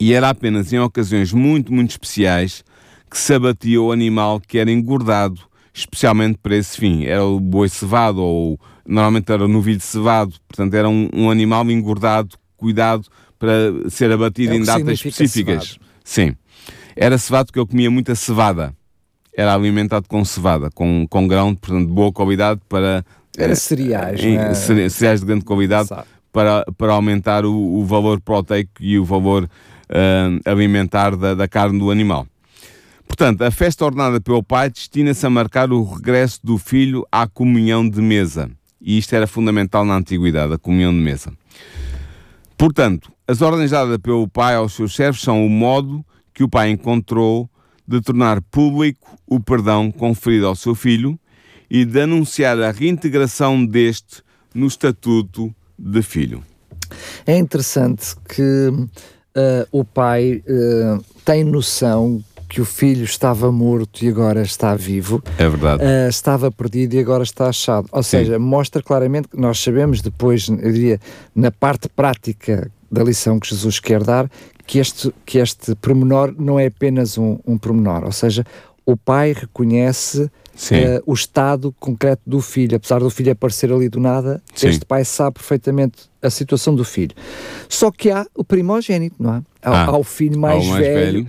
E 0.00 0.14
era 0.14 0.30
apenas 0.30 0.72
em 0.72 0.78
ocasiões 0.78 1.34
muito, 1.34 1.70
muito 1.70 1.90
especiais 1.90 2.64
que 3.10 3.18
se 3.18 3.34
abatia 3.34 3.80
o 3.80 3.92
animal 3.92 4.40
que 4.40 4.58
era 4.58 4.70
engordado, 4.70 5.38
especialmente 5.72 6.38
para 6.38 6.56
esse 6.56 6.78
fim. 6.78 7.04
Era 7.04 7.22
o 7.22 7.38
boi 7.38 7.68
cevado, 7.68 8.22
ou 8.22 8.58
normalmente 8.86 9.30
era 9.30 9.44
o 9.44 9.48
novilho 9.48 9.82
cevado, 9.82 10.34
portanto 10.48 10.72
era 10.72 10.88
um, 10.88 11.10
um 11.12 11.30
animal 11.30 11.70
engordado, 11.70 12.36
cuidado 12.56 13.06
para 13.38 13.90
ser 13.90 14.10
abatido 14.10 14.54
é 14.54 14.56
em 14.56 14.64
datas 14.64 15.04
específicas. 15.04 15.64
Cevado. 15.64 15.86
Sim. 16.02 16.34
Era 16.96 17.18
cevado 17.18 17.46
porque 17.46 17.58
eu 17.58 17.66
comia 17.66 17.90
muita 17.90 18.14
cevada 18.14 18.74
era 19.36 19.54
alimentado 19.54 20.06
com 20.08 20.24
cevada, 20.24 20.70
com, 20.70 21.06
com 21.08 21.26
grão, 21.26 21.54
portanto, 21.54 21.86
de 21.86 21.92
boa 21.92 22.12
qualidade 22.12 22.60
para. 22.68 23.04
Era 23.36 23.52
eh, 23.52 23.56
cereais, 23.56 24.20
é? 24.22 24.54
Cereais 24.88 25.20
de 25.20 25.26
grande 25.26 25.44
qualidade 25.44 25.88
para, 26.32 26.64
para 26.78 26.92
aumentar 26.92 27.44
o, 27.44 27.52
o, 27.52 27.84
valor 27.84 28.20
proteico 28.20 28.70
e 28.80 28.98
o 28.98 29.04
valor 29.04 29.44
uh, 29.44 30.50
alimentar 30.50 31.16
da, 31.16 31.34
da 31.34 31.48
carne 31.48 31.78
do 31.78 31.90
animal. 31.90 32.26
Portanto, 33.06 33.42
a 33.42 33.50
festa 33.50 33.84
ordenada 33.84 34.20
pelo 34.20 34.42
pai 34.42 34.70
destina-se 34.70 35.24
a 35.26 35.30
marcar 35.30 35.72
o 35.72 35.82
regresso 35.82 36.40
do 36.42 36.58
filho 36.58 37.06
à 37.10 37.26
comunhão 37.26 37.88
de 37.88 38.00
mesa. 38.00 38.50
E 38.80 38.98
isto 38.98 39.14
era 39.14 39.26
fundamental 39.26 39.84
na 39.84 39.96
antiguidade, 39.96 40.52
a 40.52 40.58
comunhão 40.58 40.92
de 40.92 40.98
mesa. 40.98 41.32
Portanto, 42.56 43.12
as 43.26 43.40
ordens 43.40 43.70
dadas 43.70 43.98
pelo 43.98 44.28
pai 44.28 44.54
aos 44.54 44.74
seus 44.74 44.94
servos 44.94 45.20
são 45.20 45.44
o 45.44 45.48
modo 45.48 46.04
que 46.32 46.42
o 46.42 46.48
pai 46.48 46.70
encontrou 46.70 47.48
de 47.86 48.00
tornar 48.00 48.40
público 48.40 49.18
o 49.26 49.38
perdão 49.40 49.90
conferido 49.90 50.46
ao 50.46 50.56
seu 50.56 50.74
filho 50.74 51.18
e 51.70 51.84
de 51.84 52.00
anunciar 52.00 52.60
a 52.60 52.70
reintegração 52.70 53.64
deste 53.64 54.22
no 54.54 54.66
estatuto 54.66 55.54
de 55.78 56.02
filho. 56.02 56.42
É 57.26 57.36
interessante 57.36 58.14
que 58.28 58.68
uh, 58.68 58.88
o 59.72 59.84
pai 59.84 60.42
uh, 60.46 61.04
tem 61.24 61.44
noção 61.44 62.22
que 62.48 62.60
o 62.60 62.64
filho 62.64 63.02
estava 63.02 63.50
morto 63.50 64.04
e 64.04 64.08
agora 64.08 64.42
está 64.42 64.76
vivo. 64.76 65.22
É 65.38 65.48
verdade. 65.48 65.82
Uh, 65.82 66.08
estava 66.08 66.52
perdido 66.52 66.94
e 66.94 67.00
agora 67.00 67.24
está 67.24 67.48
achado. 67.48 67.88
Ou 67.90 68.02
Sim. 68.02 68.18
seja, 68.18 68.38
mostra 68.38 68.80
claramente 68.80 69.28
que 69.28 69.36
nós 69.36 69.58
sabemos 69.58 70.00
depois, 70.00 70.48
eu 70.48 70.72
diria, 70.72 71.00
na 71.34 71.50
parte 71.50 71.88
prática 71.88 72.70
da 72.90 73.02
lição 73.02 73.40
que 73.40 73.48
Jesus 73.48 73.80
quer 73.80 74.04
dar, 74.04 74.30
que 74.66 74.78
este, 74.78 75.12
que 75.24 75.38
este 75.38 75.74
pormenor 75.76 76.34
não 76.38 76.58
é 76.58 76.66
apenas 76.66 77.18
um, 77.18 77.38
um 77.46 77.58
pormenor. 77.58 78.04
Ou 78.04 78.12
seja, 78.12 78.44
o 78.86 78.96
pai 78.96 79.32
reconhece 79.32 80.22
uh, 80.22 80.30
o 81.06 81.14
estado 81.14 81.74
concreto 81.78 82.22
do 82.26 82.40
filho. 82.40 82.76
Apesar 82.76 83.00
do 83.00 83.10
filho 83.10 83.32
aparecer 83.32 83.72
ali 83.72 83.88
do 83.88 84.00
nada, 84.00 84.42
Sim. 84.54 84.68
este 84.68 84.84
pai 84.84 85.04
sabe 85.04 85.34
perfeitamente 85.34 86.10
a 86.22 86.30
situação 86.30 86.74
do 86.74 86.84
filho. 86.84 87.14
Só 87.68 87.90
que 87.90 88.10
há 88.10 88.26
o 88.34 88.44
primogênito, 88.44 89.16
não 89.18 89.34
é? 89.34 89.42
Há, 89.62 89.70
ah, 89.70 89.86
há 89.86 89.98
o 89.98 90.04
filho 90.04 90.38
mais, 90.38 90.66
mais 90.66 90.86
velho, 90.86 91.24
velho 91.24 91.28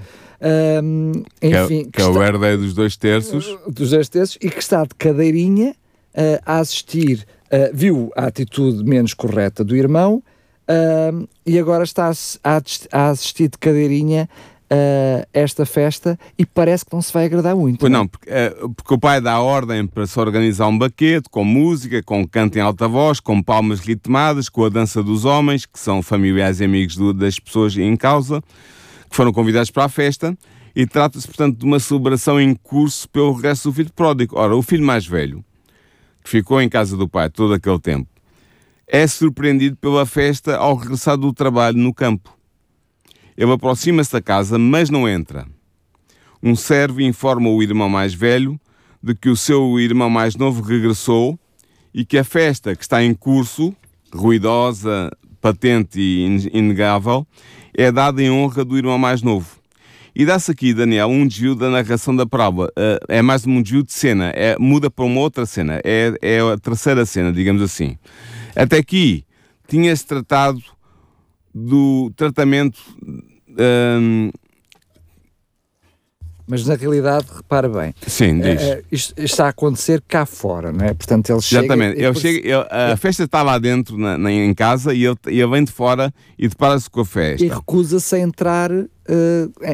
um, 0.83 1.23
enfim, 1.41 1.85
que, 1.85 1.87
é, 1.87 1.91
que 1.91 2.01
é 2.01 2.05
o 2.05 2.21
herdeiro 2.21 2.59
dos 2.59 2.73
dois 2.73 2.95
terços. 2.95 3.57
Dos 3.67 3.89
dois 3.91 4.09
terços 4.09 4.37
e 4.41 4.49
que 4.49 4.59
está 4.59 4.83
de 4.83 4.93
cadeirinha 4.95 5.71
uh, 5.71 6.41
a 6.45 6.59
assistir, 6.59 7.25
uh, 7.47 7.73
viu 7.73 8.11
a 8.15 8.25
atitude 8.25 8.83
menos 8.83 9.13
correta 9.13 9.63
do 9.63 9.75
irmão 9.75 10.21
uh, 10.69 11.27
e 11.45 11.59
agora 11.59 11.83
está 11.83 12.11
a, 12.43 12.61
a 12.91 13.09
assistir 13.09 13.49
de 13.49 13.57
cadeirinha 13.57 14.29
uh, 14.65 15.27
esta 15.33 15.65
festa 15.65 16.17
e 16.37 16.45
parece 16.45 16.85
que 16.85 16.93
não 16.93 17.01
se 17.01 17.11
vai 17.11 17.25
agradar 17.25 17.55
muito. 17.55 17.79
Pois 17.79 17.91
não, 17.91 17.99
não 17.99 18.07
porque, 18.07 18.29
uh, 18.29 18.69
porque, 18.69 18.93
o 18.93 18.99
pai 18.99 19.21
dá 19.21 19.39
ordem 19.39 19.85
para 19.87 20.05
se 20.07 20.19
organizar 20.19 20.67
um 20.67 20.77
baquete 20.77 21.29
com 21.29 21.43
música, 21.43 22.01
com 22.03 22.27
canto 22.27 22.57
em 22.57 22.61
alta 22.61 22.87
voz, 22.87 23.19
com 23.19 23.41
palmas 23.41 23.79
ritmadas, 23.79 24.49
com 24.49 24.65
a 24.65 24.69
dança 24.69 25.01
dos 25.03 25.25
homens, 25.25 25.65
que 25.65 25.79
são 25.79 26.01
familiares 26.01 26.59
e 26.59 26.65
amigos 26.65 26.95
do, 26.95 27.13
das 27.13 27.39
pessoas 27.39 27.75
em 27.77 27.95
causa 27.95 28.41
que 29.09 29.15
foram 29.15 29.31
convidados 29.31 29.71
para 29.71 29.85
a 29.85 29.89
festa, 29.89 30.37
e 30.75 30.85
trata-se, 30.85 31.25
portanto, 31.25 31.57
de 31.57 31.65
uma 31.65 31.79
celebração 31.79 32.41
em 32.41 32.53
curso 32.53 33.07
pelo 33.07 33.31
regresso 33.31 33.69
do 33.69 33.73
filho 33.73 33.93
pródigo. 33.93 34.37
Ora, 34.37 34.55
o 34.55 34.61
filho 34.61 34.83
mais 34.83 35.05
velho, 35.05 35.43
que 36.21 36.29
ficou 36.29 36.61
em 36.61 36.67
casa 36.67 36.97
do 36.97 37.07
pai 37.07 37.29
todo 37.29 37.53
aquele 37.53 37.79
tempo, 37.79 38.09
é 38.87 39.07
surpreendido 39.07 39.75
pela 39.77 40.05
festa 40.05 40.57
ao 40.57 40.75
regressar 40.75 41.17
do 41.17 41.33
trabalho 41.33 41.77
no 41.77 41.93
campo. 41.93 42.37
Ele 43.37 43.51
aproxima-se 43.51 44.13
da 44.13 44.21
casa, 44.21 44.57
mas 44.57 44.89
não 44.89 45.07
entra. 45.07 45.45
Um 46.41 46.55
servo 46.55 47.01
informa 47.01 47.49
o 47.49 47.61
irmão 47.61 47.89
mais 47.89 48.13
velho 48.13 48.59
de 49.01 49.13
que 49.13 49.29
o 49.29 49.35
seu 49.35 49.79
irmão 49.79 50.09
mais 50.09 50.35
novo 50.35 50.61
regressou 50.61 51.37
e 51.93 52.05
que 52.05 52.17
a 52.17 52.23
festa 52.23 52.75
que 52.75 52.83
está 52.83 53.03
em 53.03 53.13
curso, 53.13 53.75
ruidosa, 54.13 55.11
patente 55.41 55.99
e 55.99 56.49
inegável, 56.53 57.25
é 57.73 57.91
dada 57.91 58.21
em 58.21 58.31
honra 58.31 58.63
do 58.63 58.77
irmão 58.77 58.97
mais 58.97 59.21
novo. 59.21 59.59
E 60.15 60.25
dá-se 60.25 60.49
aqui, 60.49 60.73
Daniel, 60.73 61.09
um 61.09 61.27
desvio 61.27 61.55
da 61.55 61.69
narração 61.69 62.15
da 62.15 62.25
parábola. 62.25 62.69
Uh, 62.69 63.03
é 63.09 63.21
mais 63.21 63.45
um 63.45 63.61
desvio 63.61 63.83
de 63.83 63.91
cena, 63.91 64.31
é, 64.33 64.55
muda 64.57 64.89
para 64.89 65.03
uma 65.03 65.19
outra 65.19 65.45
cena. 65.45 65.81
É, 65.83 66.13
é 66.21 66.39
a 66.39 66.57
terceira 66.57 67.05
cena, 67.05 67.33
digamos 67.33 67.61
assim. 67.61 67.97
Até 68.55 68.77
aqui, 68.77 69.25
tinha-se 69.67 70.05
tratado 70.05 70.61
do 71.53 72.11
tratamento 72.15 72.79
uh, 73.51 74.31
mas 76.47 76.65
na 76.65 76.75
realidade, 76.75 77.25
repara 77.35 77.67
bem. 77.67 77.93
Sim, 78.05 78.39
diz. 78.39 78.61
Uh, 78.61 78.83
isto, 78.91 79.13
está 79.17 79.47
a 79.47 79.49
acontecer 79.49 80.03
cá 80.07 80.27
fora, 80.27 80.71
não 80.71 80.85
é? 80.85 80.93
Portanto, 80.93 81.31
ele 81.31 81.41
chega. 81.41 81.61
Exatamente. 81.61 81.99
Ele 81.99 82.13
chega, 82.13 82.47
ele, 82.47 82.67
a 82.69 82.95
festa 82.97 83.23
está 83.23 83.41
lá 83.41 83.57
dentro, 83.57 83.97
na, 83.97 84.15
na, 84.17 84.31
em 84.31 84.53
casa, 84.53 84.93
e 84.93 85.03
ele, 85.03 85.17
ele 85.25 85.47
vem 85.47 85.63
de 85.63 85.71
fora 85.71 86.13
e 86.37 86.47
depara-se 86.47 86.87
com 86.89 87.01
a 87.01 87.05
festa. 87.05 87.43
E 87.43 87.47
recusa-se 87.47 88.15
a 88.15 88.19
entrar 88.19 88.71
uh, 88.71 88.85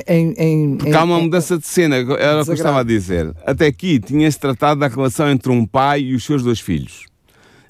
em, 0.08 0.34
em. 0.38 0.78
Porque 0.78 0.91
em, 0.91 0.96
há 0.96 1.04
uma 1.04 1.20
mudança 1.20 1.58
de 1.58 1.67
cena, 1.67 1.98
era 1.98 2.41
o 2.41 2.46
que 2.46 2.52
eu 2.52 2.56
estava 2.56 2.80
a 2.80 2.84
dizer. 2.84 3.36
Até 3.46 3.65
aqui 3.65 4.00
tinha-se 4.00 4.39
tratado 4.39 4.80
da 4.80 4.88
relação 4.88 5.30
entre 5.30 5.52
um 5.52 5.65
pai 5.65 6.02
e 6.02 6.15
os 6.15 6.24
seus 6.24 6.41
dois 6.41 6.62
filhos. 6.62 7.11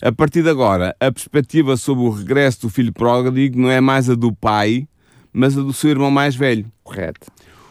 A 0.03 0.11
partir 0.11 0.41
de 0.41 0.49
agora, 0.49 0.95
a 0.99 1.11
perspectiva 1.11 1.77
sobre 1.77 2.03
o 2.03 2.09
regresso 2.09 2.61
do 2.61 2.69
filho 2.71 2.91
pródigo 2.91 3.59
não 3.59 3.69
é 3.69 3.79
mais 3.79 4.09
a 4.09 4.15
do 4.15 4.33
pai, 4.33 4.87
mas 5.31 5.55
a 5.55 5.61
do 5.61 5.71
seu 5.71 5.91
irmão 5.91 6.09
mais 6.09 6.35
velho. 6.35 6.65
Correto. 6.83 7.27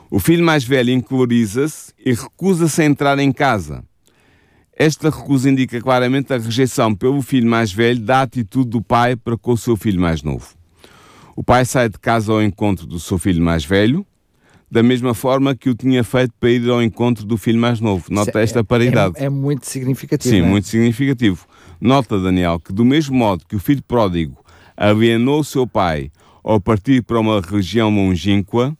O 0.08 0.20
filho 0.20 0.44
mais 0.44 0.62
velho 0.62 0.90
incoloriza-se 0.90 1.92
e 1.98 2.12
recusa-se 2.12 2.82
a 2.82 2.84
entrar 2.84 3.18
em 3.18 3.32
casa. 3.32 3.82
Esta 4.72 5.10
recusa 5.10 5.50
indica 5.50 5.80
claramente 5.80 6.32
a 6.32 6.38
rejeição 6.38 6.94
pelo 6.94 7.20
filho 7.20 7.50
mais 7.50 7.72
velho 7.72 8.00
da 8.00 8.22
atitude 8.22 8.70
do 8.70 8.80
pai 8.80 9.16
para 9.16 9.36
com 9.36 9.52
o 9.52 9.58
seu 9.58 9.76
filho 9.76 10.00
mais 10.00 10.22
novo. 10.22 10.54
O 11.34 11.42
pai 11.42 11.64
sai 11.64 11.88
de 11.88 11.98
casa 11.98 12.32
ao 12.32 12.40
encontro 12.40 12.86
do 12.86 13.00
seu 13.00 13.18
filho 13.18 13.42
mais 13.42 13.64
velho, 13.64 14.06
da 14.70 14.84
mesma 14.84 15.14
forma 15.14 15.54
que 15.56 15.68
o 15.68 15.74
tinha 15.74 16.04
feito 16.04 16.32
para 16.38 16.50
ir 16.50 16.70
ao 16.70 16.80
encontro 16.80 17.24
do 17.24 17.36
filho 17.36 17.58
mais 17.58 17.80
novo. 17.80 18.04
Nota 18.08 18.38
é, 18.38 18.44
esta 18.44 18.62
paridade. 18.62 19.14
É, 19.18 19.24
é, 19.24 19.28
muito 19.28 19.66
significativo. 19.66 20.32
Sim, 20.32 20.42
é? 20.42 20.46
muito 20.46 20.68
significativo. 20.68 21.44
Nota, 21.80 22.20
Daniel, 22.20 22.60
que 22.60 22.72
do 22.72 22.84
mesmo 22.84 23.16
modo 23.16 23.46
que 23.46 23.56
o 23.56 23.60
filho 23.60 23.82
pródigo 23.82 24.44
alienou 24.76 25.42
seu 25.42 25.66
pai 25.66 26.10
ao 26.44 26.60
partir 26.60 27.02
para 27.02 27.18
uma 27.18 27.40
região 27.40 27.88
longínqua, 27.88 28.76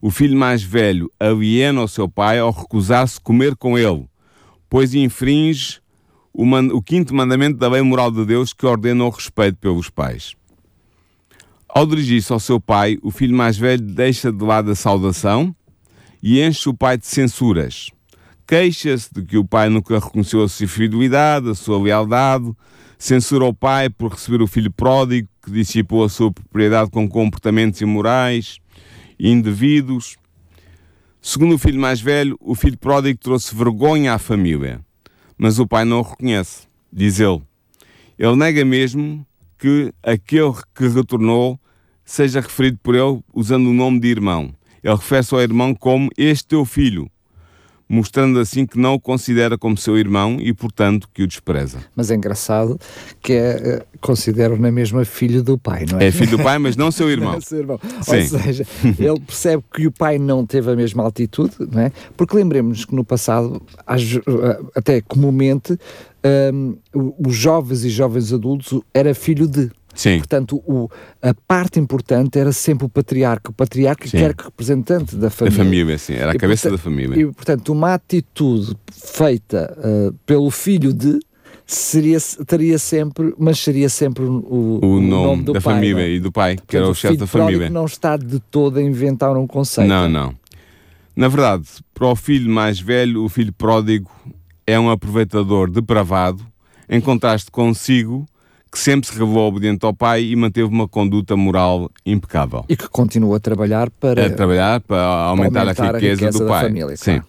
o 0.00 0.10
filho 0.10 0.36
mais 0.36 0.62
velho 0.62 1.10
aliena 1.20 1.82
o 1.82 1.88
seu 1.88 2.08
pai 2.08 2.38
ao 2.38 2.50
recusar-se 2.50 3.20
comer 3.20 3.54
com 3.54 3.78
ele, 3.78 4.06
pois 4.68 4.94
infringe 4.94 5.80
o, 6.32 6.44
o 6.74 6.82
quinto 6.82 7.14
mandamento 7.14 7.58
da 7.58 7.68
lei 7.68 7.82
moral 7.82 8.10
de 8.10 8.24
Deus 8.24 8.52
que 8.52 8.66
ordena 8.66 9.04
o 9.04 9.10
respeito 9.10 9.58
pelos 9.58 9.90
pais. 9.90 10.34
Ao 11.68 11.86
dirigir-se 11.86 12.32
ao 12.32 12.40
seu 12.40 12.60
pai, 12.60 12.98
o 13.02 13.10
filho 13.10 13.36
mais 13.36 13.56
velho 13.56 13.82
deixa 13.82 14.32
de 14.32 14.44
lado 14.44 14.72
a 14.72 14.74
saudação 14.74 15.54
e 16.22 16.42
enche 16.42 16.68
o 16.68 16.74
pai 16.74 16.98
de 16.98 17.06
censuras. 17.06 17.90
Queixa-se 18.50 19.08
de 19.14 19.22
que 19.22 19.38
o 19.38 19.44
pai 19.44 19.68
nunca 19.68 20.00
reconheceu 20.00 20.42
a 20.42 20.48
sua 20.48 20.66
fidelidade, 20.66 21.48
a 21.48 21.54
sua 21.54 21.80
lealdade, 21.80 22.50
censura 22.98 23.44
o 23.44 23.54
pai 23.54 23.88
por 23.88 24.10
receber 24.10 24.42
o 24.42 24.46
filho 24.48 24.72
pródigo 24.72 25.28
que 25.40 25.52
dissipou 25.52 26.02
a 26.02 26.08
sua 26.08 26.32
propriedade 26.32 26.90
com 26.90 27.08
comportamentos 27.08 27.80
imorais 27.80 28.58
indevidos. 29.20 30.16
Segundo 31.22 31.54
o 31.54 31.58
filho 31.58 31.78
mais 31.78 32.00
velho, 32.00 32.36
o 32.40 32.56
filho 32.56 32.76
pródigo 32.76 33.20
trouxe 33.20 33.54
vergonha 33.54 34.14
à 34.14 34.18
família, 34.18 34.80
mas 35.38 35.60
o 35.60 35.66
pai 35.68 35.84
não 35.84 36.00
o 36.00 36.02
reconhece, 36.02 36.66
diz 36.92 37.20
ele. 37.20 37.40
Ele 38.18 38.34
nega 38.34 38.64
mesmo 38.64 39.24
que 39.56 39.94
aquele 40.02 40.54
que 40.74 40.88
retornou 40.88 41.56
seja 42.04 42.40
referido 42.40 42.80
por 42.82 42.96
ele 42.96 43.22
usando 43.32 43.68
o 43.68 43.72
nome 43.72 44.00
de 44.00 44.08
irmão. 44.08 44.52
Ele 44.82 44.96
refere-se 44.96 45.32
ao 45.36 45.40
irmão 45.40 45.72
como 45.72 46.10
este 46.18 46.48
teu 46.48 46.64
filho, 46.64 47.08
mostrando 47.90 48.38
assim 48.38 48.64
que 48.64 48.78
não 48.78 48.94
o 48.94 49.00
considera 49.00 49.58
como 49.58 49.76
seu 49.76 49.98
irmão 49.98 50.36
e, 50.40 50.52
portanto, 50.52 51.08
que 51.12 51.24
o 51.24 51.26
despreza. 51.26 51.78
Mas 51.96 52.08
é 52.08 52.14
engraçado 52.14 52.78
que 53.20 53.32
é, 53.32 53.36
eh, 53.36 53.82
considera 54.00 54.56
na 54.56 54.70
mesma 54.70 55.04
filho 55.04 55.42
do 55.42 55.58
pai, 55.58 55.86
não 55.90 55.98
é? 55.98 56.06
É 56.06 56.12
filho 56.12 56.38
do 56.38 56.42
pai, 56.42 56.56
mas 56.56 56.76
não 56.76 56.92
seu 56.92 57.10
irmão. 57.10 57.32
não 57.32 57.38
é 57.38 57.40
seu 57.40 57.58
irmão. 57.58 57.80
Sim. 58.02 58.16
Ou 58.16 58.22
seja, 58.22 58.66
ele 58.96 59.20
percebe 59.20 59.64
que 59.74 59.88
o 59.88 59.90
pai 59.90 60.20
não 60.20 60.46
teve 60.46 60.70
a 60.70 60.76
mesma 60.76 61.02
altitude, 61.02 61.56
não 61.68 61.82
é? 61.82 61.92
Porque 62.16 62.36
lembremos 62.36 62.84
que 62.84 62.94
no 62.94 63.04
passado, 63.04 63.60
eh, 63.88 64.60
até 64.76 65.00
comumente, 65.00 65.76
um, 66.52 66.76
os 67.26 67.34
jovens 67.34 67.84
e 67.84 67.88
jovens 67.88 68.32
adultos 68.32 68.80
era 68.92 69.14
filho 69.14 69.46
de. 69.46 69.70
Sim. 69.94 70.18
Portanto, 70.18 70.56
o, 70.66 70.88
a 71.20 71.34
parte 71.46 71.78
importante 71.78 72.38
era 72.38 72.52
sempre 72.52 72.86
o 72.86 72.88
patriarca. 72.88 73.50
O 73.50 73.54
patriarca 73.54 74.06
sim. 74.06 74.16
que 74.16 74.22
era 74.22 74.34
representante 74.36 75.16
da 75.16 75.30
família. 75.30 75.58
Da 75.58 75.64
família, 75.64 75.98
sim. 75.98 76.14
Era 76.14 76.32
a 76.32 76.36
cabeça 76.36 76.68
e, 76.68 76.70
da 76.70 76.78
família. 76.78 77.20
E, 77.20 77.26
portanto, 77.26 77.72
uma 77.72 77.94
atitude 77.94 78.76
feita 78.92 79.76
uh, 79.78 80.12
pelo 80.24 80.50
filho 80.50 80.92
de 80.92 81.18
seria, 81.66 82.18
teria 82.46 82.78
sempre, 82.78 83.34
mas 83.38 83.58
seria 83.58 83.88
sempre 83.88 84.24
o, 84.24 84.32
o, 84.32 84.80
o 84.82 85.00
nome, 85.00 85.26
nome 85.26 85.42
da 85.44 85.52
pai, 85.54 85.60
família 85.60 86.04
não? 86.04 86.10
e 86.10 86.20
do 86.20 86.32
pai, 86.32 86.56
que 86.56 86.62
portanto, 86.62 86.82
era 86.82 86.88
o 86.90 86.94
chefe 86.94 87.16
da 87.16 87.26
família. 87.26 87.70
não 87.70 87.84
está 87.84 88.16
de 88.16 88.40
todo 88.40 88.78
a 88.78 88.82
inventar 88.82 89.36
um 89.36 89.46
conceito. 89.46 89.88
Não, 89.88 90.08
não. 90.08 90.34
Na 91.14 91.28
verdade, 91.28 91.66
para 91.92 92.06
o 92.06 92.16
filho 92.16 92.50
mais 92.50 92.80
velho, 92.80 93.24
o 93.24 93.28
filho 93.28 93.52
pródigo 93.52 94.10
é 94.66 94.78
um 94.78 94.90
aproveitador 94.90 95.70
depravado, 95.70 96.44
em 96.88 97.00
contraste 97.00 97.50
consigo, 97.50 98.26
que 98.70 98.78
sempre 98.78 99.08
se 99.08 99.18
revelou 99.18 99.48
obediente 99.48 99.84
ao 99.84 99.92
pai 99.92 100.24
e 100.24 100.36
manteve 100.36 100.68
uma 100.68 100.86
conduta 100.86 101.36
moral 101.36 101.90
impecável. 102.06 102.64
E 102.68 102.76
que 102.76 102.88
continua 102.88 103.38
a 103.38 103.40
trabalhar 103.40 103.90
para, 103.90 104.26
a 104.26 104.30
trabalhar 104.30 104.80
para 104.80 105.02
aumentar, 105.02 105.60
aumentar 105.60 105.82
a, 105.82 105.92
riqueza 105.98 106.24
a, 106.24 106.28
riqueza 106.28 106.38
do 106.38 106.48
pai. 106.48 106.64
Família, 106.64 106.96
Sim. 106.96 107.04
Claro. 107.04 107.26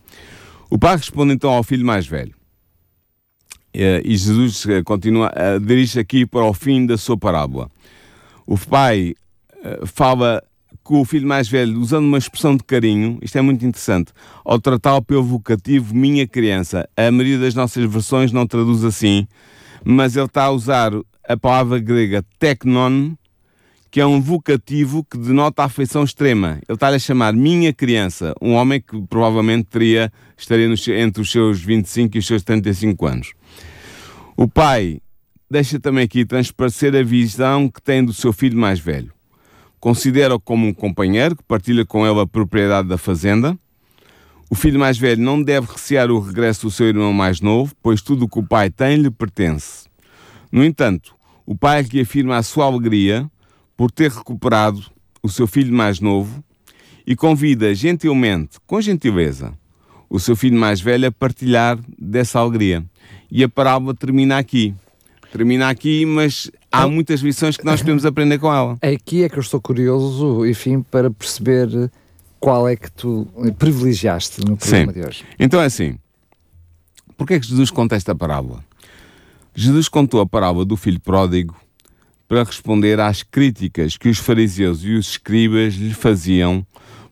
O 0.69 0.77
pai 0.77 0.95
responde 0.95 1.34
então 1.34 1.49
ao 1.49 1.63
filho 1.63 1.86
mais 1.86 2.06
velho. 2.08 2.34
E 3.73 4.17
Jesus 4.17 4.65
continua, 4.86 5.32
dirige 5.62 5.99
aqui 5.99 6.25
para 6.25 6.43
o 6.43 6.54
fim 6.54 6.86
da 6.86 6.97
sua 6.97 7.17
parábola. 7.17 7.69
O 8.45 8.58
pai 8.58 9.15
uh, 9.63 9.88
fala 9.88 10.43
com 10.84 10.99
o 10.99 11.06
filho 11.06 11.27
mais 11.27 11.47
velho, 11.47 11.80
usando 11.80 12.06
uma 12.06 12.17
expressão 12.17 12.58
de 12.58 12.63
carinho, 12.63 13.19
isto 13.21 13.38
é 13.38 13.41
muito 13.41 13.65
interessante, 13.65 14.12
ao 14.43 14.60
tratá-lo 14.60 15.01
pelo 15.01 15.23
vocativo 15.23 15.95
minha 15.95 16.27
criança. 16.27 16.89
A 16.97 17.12
maioria 17.12 17.38
das 17.38 17.54
nossas 17.54 17.89
versões 17.89 18.32
não 18.32 18.47
traduz 18.47 18.84
assim, 18.84 19.27
mas 19.86 20.15
ele 20.15 20.25
está 20.25 20.45
a 20.45 20.51
usar 20.51 20.91
a 21.27 21.38
palavra 21.38 21.79
grega 21.79 22.23
teknon, 22.39 23.13
que 23.89 23.99
é 23.99 24.05
um 24.05 24.21
vocativo 24.21 25.03
que 25.03 25.17
denota 25.17 25.63
afeição 25.63 26.03
extrema. 26.03 26.60
Ele 26.67 26.75
está 26.75 26.88
a 26.88 26.97
chamar 26.97 27.34
minha 27.34 27.73
criança, 27.73 28.34
um 28.41 28.53
homem 28.53 28.81
que 28.81 29.01
provavelmente 29.07 29.65
teria, 29.65 30.12
estaria 30.38 30.65
entre 30.97 31.21
os 31.21 31.29
seus 31.29 31.60
25 31.62 32.15
e 32.15 32.19
os 32.19 32.25
seus 32.25 32.41
35 32.41 33.05
anos. 33.05 33.34
O 34.38 34.47
pai 34.47 35.01
deixa 35.49 35.77
também 35.77 36.05
aqui 36.05 36.25
transparecer 36.25 36.95
a 36.95 37.03
visão 37.03 37.69
que 37.69 37.81
tem 37.81 38.03
do 38.03 38.13
seu 38.13 38.31
filho 38.31 38.57
mais 38.57 38.79
velho. 38.79 39.12
Considera-o 39.77 40.39
como 40.39 40.65
um 40.65 40.73
companheiro 40.73 41.36
que 41.36 41.43
partilha 41.43 41.86
com 41.86 42.07
ele 42.07 42.21
a 42.21 42.25
propriedade 42.25 42.88
da 42.88 42.97
fazenda. 42.97 43.57
O 44.49 44.55
filho 44.55 44.79
mais 44.79 44.97
velho 44.97 45.21
não 45.21 45.41
deve 45.41 45.67
recear 45.69 46.10
o 46.10 46.19
regresso 46.19 46.67
do 46.67 46.71
seu 46.71 46.88
irmão 46.88 47.12
mais 47.12 47.41
novo, 47.41 47.73
pois 47.81 48.01
tudo 48.01 48.25
o 48.25 48.29
que 48.29 48.39
o 48.39 48.43
pai 48.43 48.69
tem 48.69 48.97
lhe 48.97 49.12
pertence. 49.12 49.90
No 50.52 50.64
entanto, 50.64 51.16
o 51.46 51.56
pai 51.56 51.84
que 51.84 52.02
afirma 52.02 52.38
a 52.38 52.44
sua 52.44 52.66
alegria 52.66 53.30
por 53.78 53.90
ter 53.90 54.12
recuperado 54.12 54.84
o 55.24 55.30
seu 55.30 55.48
filho 55.48 55.74
mais 55.74 56.00
novo 56.00 56.44
e 57.06 57.16
convida 57.16 57.74
gentilmente, 57.74 58.58
com 58.68 58.80
gentileza, 58.82 59.54
o 60.10 60.20
seu 60.20 60.36
filho 60.36 60.58
mais 60.58 60.82
velho 60.82 61.08
a 61.08 61.12
partilhar 61.12 61.80
dessa 61.98 62.40
alegria. 62.40 62.84
E 63.30 63.44
a 63.44 63.50
parábola 63.50 63.94
termina 63.96 64.38
aqui. 64.38 64.74
Termina 65.32 65.70
aqui, 65.70 66.06
mas 66.06 66.52
há 66.72 66.80
então, 66.80 66.92
muitas 66.92 67.22
lições 67.22 67.56
que 67.56 67.64
nós 67.64 67.80
podemos 67.80 68.06
aprender 68.06 68.38
com 68.38 68.54
ela. 68.54 68.78
Aqui 68.84 69.24
é 69.24 69.30
que 69.30 69.38
eu 69.38 69.42
estou 69.42 69.62
curioso, 69.62 70.46
enfim, 70.46 70.82
para 70.82 71.10
perceber 71.10 71.90
qual 72.38 72.68
é 72.68 72.76
que 72.76 72.92
tu 72.92 73.26
privilegiaste 73.58 74.42
no 74.42 74.58
programa 74.58 74.92
Sim. 74.92 75.00
de 75.00 75.08
hoje. 75.08 75.24
Então 75.40 75.62
é 75.62 75.66
assim, 75.66 75.98
porquê 77.16 77.36
é 77.36 77.40
que 77.40 77.48
Jesus 77.48 77.72
conta 77.72 77.96
esta 77.96 78.14
parábola? 78.14 78.62
Jesus 79.54 79.90
contou 79.90 80.22
a 80.22 80.26
parábola 80.26 80.64
do 80.64 80.78
filho 80.78 81.00
pródigo 81.00 81.56
para 82.28 82.44
responder 82.44 83.00
às 83.00 83.22
críticas 83.22 83.98
que 83.98 84.08
os 84.08 84.18
fariseus 84.18 84.84
e 84.84 84.94
os 84.94 85.10
escribas 85.10 85.74
lhe 85.74 85.94
faziam 85.94 86.66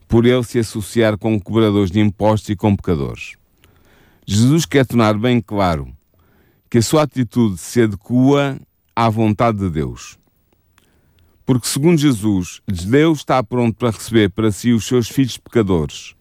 por 0.07 0.25
ele 0.25 0.43
se 0.43 0.57
associar 0.57 1.17
com 1.17 1.39
cobradores 1.39 1.91
de 1.91 1.99
impostos 1.99 2.49
e 2.49 2.55
com 2.55 2.75
pecadores. 2.75 3.35
Jesus 4.25 4.65
quer 4.65 4.85
tornar 4.85 5.17
bem 5.17 5.41
claro 5.41 5.91
que 6.69 6.77
a 6.77 6.81
sua 6.81 7.03
atitude 7.03 7.57
se 7.57 7.81
adequa 7.81 8.59
à 8.95 9.09
vontade 9.09 9.57
de 9.57 9.69
Deus. 9.69 10.17
Porque, 11.45 11.67
segundo 11.67 11.97
Jesus, 11.97 12.61
Deus 12.67 13.19
está 13.19 13.43
pronto 13.43 13.75
para 13.75 13.91
receber 13.91 14.29
para 14.29 14.51
si 14.51 14.71
os 14.71 14.85
seus 14.85 15.09
filhos 15.09 15.37
pecadores 15.37 16.15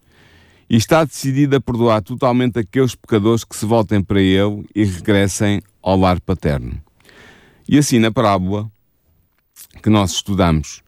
e 0.68 0.76
está 0.76 1.04
decidido 1.04 1.56
a 1.56 1.60
perdoar 1.60 2.02
totalmente 2.02 2.58
aqueles 2.58 2.94
pecadores 2.94 3.44
que 3.44 3.56
se 3.56 3.64
voltem 3.64 4.02
para 4.02 4.20
Ele 4.20 4.66
e 4.74 4.84
regressem 4.84 5.62
ao 5.82 5.98
lar 5.98 6.20
paterno. 6.20 6.80
E 7.68 7.78
assim, 7.78 7.98
na 7.98 8.10
parábola 8.10 8.70
que 9.82 9.90
nós 9.90 10.12
estudamos, 10.12 10.82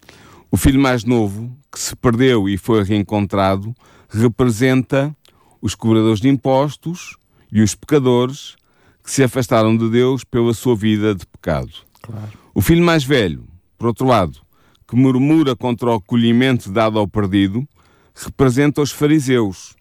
o 0.51 0.57
filho 0.57 0.81
mais 0.81 1.05
novo, 1.05 1.57
que 1.71 1.79
se 1.79 1.95
perdeu 1.95 2.49
e 2.49 2.59
foi 2.59 2.83
reencontrado, 2.83 3.75
representa 4.09 5.15
os 5.63 5.75
cobradores 5.75 6.21
de 6.21 6.29
impostos 6.29 7.17
e 7.53 7.63
os 7.63 7.75
pecadores 7.75 8.57
que 9.03 9.11
se 9.11 9.23
afastaram 9.23 9.77
de 9.77 9.89
Deus 9.89 10.25
pela 10.25 10.53
sua 10.53 10.75
vida 10.75 11.15
de 11.15 11.27
pecado. 11.27 11.71
Claro. 12.03 12.33
O 12.55 12.61
filho 12.61 12.85
mais 12.85 13.05
velho, 13.05 13.47
por 13.79 13.89
outro 13.89 14.07
lado, 14.07 14.41
que 14.89 14.97
murmura 14.97 15.55
contra 15.55 15.91
o 15.91 15.95
acolhimento 15.95 16.71
dado 16.71 16.99
ao 16.99 17.07
perdido, 17.07 17.67
representa 18.15 18.81
os 18.81 18.91
fariseus, 18.91 19.75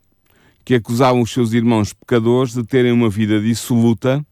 que 0.64 0.76
acusavam 0.76 1.22
os 1.22 1.32
seus 1.32 1.54
irmãos 1.54 1.94
pecadores 1.94 2.54
de 2.54 2.64
terem 2.64 2.92
uma 2.92 3.10
vida 3.10 3.40
dissoluta 3.40 4.26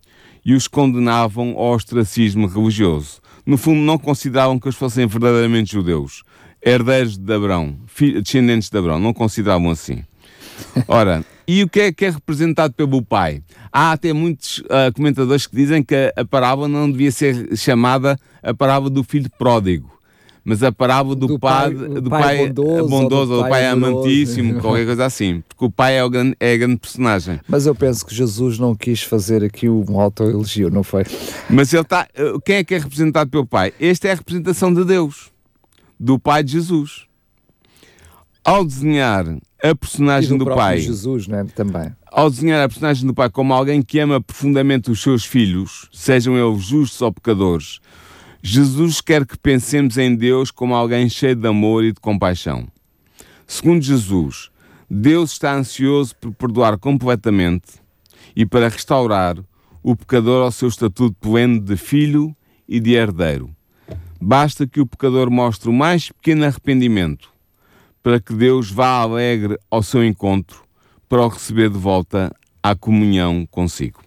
e 0.46 0.54
os 0.54 0.68
condenavam 0.68 1.56
ao 1.58 1.74
ostracismo 1.74 2.48
religioso. 2.48 3.20
No 3.46 3.58
fundo, 3.58 3.80
não 3.82 3.98
consideravam 3.98 4.60
que 4.60 4.68
eles 4.68 4.78
fossem 4.78 5.08
verdadeiramente 5.08 5.72
judeus, 5.72 6.24
herdeiros 6.62 7.18
de 7.18 7.34
Abraão, 7.34 7.78
descendentes 8.22 8.70
de 8.70 8.78
Abraão, 8.78 9.00
não 9.00 9.14
consideravam 9.14 9.72
assim. 9.72 10.04
Ora, 10.88 11.24
e 11.48 11.64
o 11.64 11.70
que 11.70 11.80
é 11.80 11.92
que 11.92 12.06
é 12.06 12.10
representado 12.10 12.74
pelo 12.74 13.02
pai? 13.02 13.42
Há 13.72 13.94
até 13.94 14.12
muitos 14.12 14.60
uh, 14.60 14.94
comentadores 14.94 15.48
que 15.48 15.56
dizem 15.56 15.84
que 15.84 15.96
a, 15.96 16.22
a 16.22 16.26
parábola 16.26 16.68
não 16.68 16.92
devia 16.92 17.12
ser 17.12 17.56
chamada 17.56 18.18
a 18.44 18.54
parábola 18.54 18.90
do 18.90 19.04
filho 19.04 19.30
pródigo, 19.38 19.97
mas 20.48 20.64
a 20.64 20.72
parábola 20.72 21.14
do, 21.14 21.28
do 21.28 21.38
pai, 21.38 21.74
do 21.74 22.10
pai, 22.10 22.22
pai 22.22 22.48
bondoso, 22.48 22.90
bondoso, 22.90 23.32
ou 23.34 23.38
do 23.40 23.42
pai, 23.42 23.50
pai 23.50 23.68
amantíssimo, 23.68 24.62
qualquer 24.62 24.86
coisa 24.86 25.04
assim, 25.04 25.44
porque 25.46 25.66
o 25.66 25.70
pai 25.70 25.98
é, 25.98 26.04
o 26.06 26.10
grande, 26.10 26.38
é 26.40 26.54
a 26.54 26.58
grande 26.58 26.78
personagem. 26.78 27.42
Mas 27.50 27.66
eu 27.66 27.76
penso 27.76 28.06
que 28.06 28.16
Jesus 28.16 28.58
não 28.58 28.74
quis 28.74 29.04
fazer 29.04 29.44
aqui 29.44 29.68
um 29.68 30.00
autoelogio, 30.00 30.70
não 30.70 30.84
foi? 30.84 31.04
Mas 31.50 31.74
ele 31.74 31.82
está. 31.82 32.08
Uh, 32.18 32.40
quem 32.40 32.56
é 32.56 32.64
que 32.64 32.74
é 32.74 32.78
representado 32.78 33.30
pelo 33.30 33.46
pai? 33.46 33.74
Esta 33.78 34.08
é 34.08 34.14
a 34.14 34.16
representação 34.16 34.74
de 34.74 34.86
Deus, 34.86 35.34
do 36.00 36.18
pai 36.18 36.46
de 36.46 36.54
Jesus. 36.54 37.08
Ao 38.42 38.64
desenhar 38.64 39.26
a 39.62 39.76
personagem 39.76 40.38
do, 40.38 40.46
do 40.46 40.56
pai. 40.56 40.80
Jesus, 40.80 41.28
né? 41.28 41.46
Também. 41.56 41.92
Ao 42.10 42.30
desenhar 42.30 42.64
a 42.64 42.70
personagem 42.70 43.06
do 43.06 43.14
pai 43.14 43.30
como 43.30 43.54
alguém 43.54 43.82
que 43.82 44.00
ama 44.00 44.22
profundamente 44.22 44.90
os 44.90 45.02
seus 45.02 45.26
filhos, 45.26 45.90
sejam 45.92 46.38
eles 46.38 46.64
justos 46.64 47.02
ou 47.02 47.12
pecadores, 47.12 47.82
Jesus 48.42 49.02
quer 49.02 49.26
que 49.26 49.38
pensemos 49.38 49.98
em 49.98 50.16
Deus 50.16 50.52
como 50.52 50.76
alguém 50.76 51.10
cheio 51.10 51.36
de 51.36 51.48
amor 51.48 51.84
e 51.84 51.92
de 51.92 52.00
compaixão. 52.00 52.68
Segundo 53.46 53.82
Jesus, 53.82 54.50
Deus 54.90 55.32
está 55.32 55.56
ansioso 55.56 56.16
por 56.16 56.34
perdoar 56.34 56.78
completamente 56.78 57.82
e 58.36 58.46
para 58.46 58.70
restaurar 58.70 59.38
o 59.82 59.96
pecador 59.96 60.44
ao 60.44 60.52
seu 60.52 60.68
estatuto 60.68 61.16
pleno 61.20 61.60
de 61.60 61.76
filho 61.78 62.36
e 62.68 62.80
de 62.80 62.94
herdeiro. 62.94 63.50
Basta 64.20 64.68
que 64.68 64.80
o 64.80 64.88
pecador 64.88 65.30
mostre 65.30 65.70
o 65.70 65.74
mais 65.74 66.12
pequeno 66.12 66.46
arrependimento 66.46 67.30
para 68.04 68.20
que 68.20 68.34
Deus 68.34 68.72
vá 68.72 69.02
alegre 69.02 69.58
ao 69.70 69.84
seu 69.84 70.04
encontro 70.04 70.64
para 71.10 71.26
o 71.26 71.28
receber 71.28 71.70
de 71.70 71.78
volta 71.78 72.34
à 72.62 72.76
comunhão 72.76 73.46
consigo. 73.50 74.02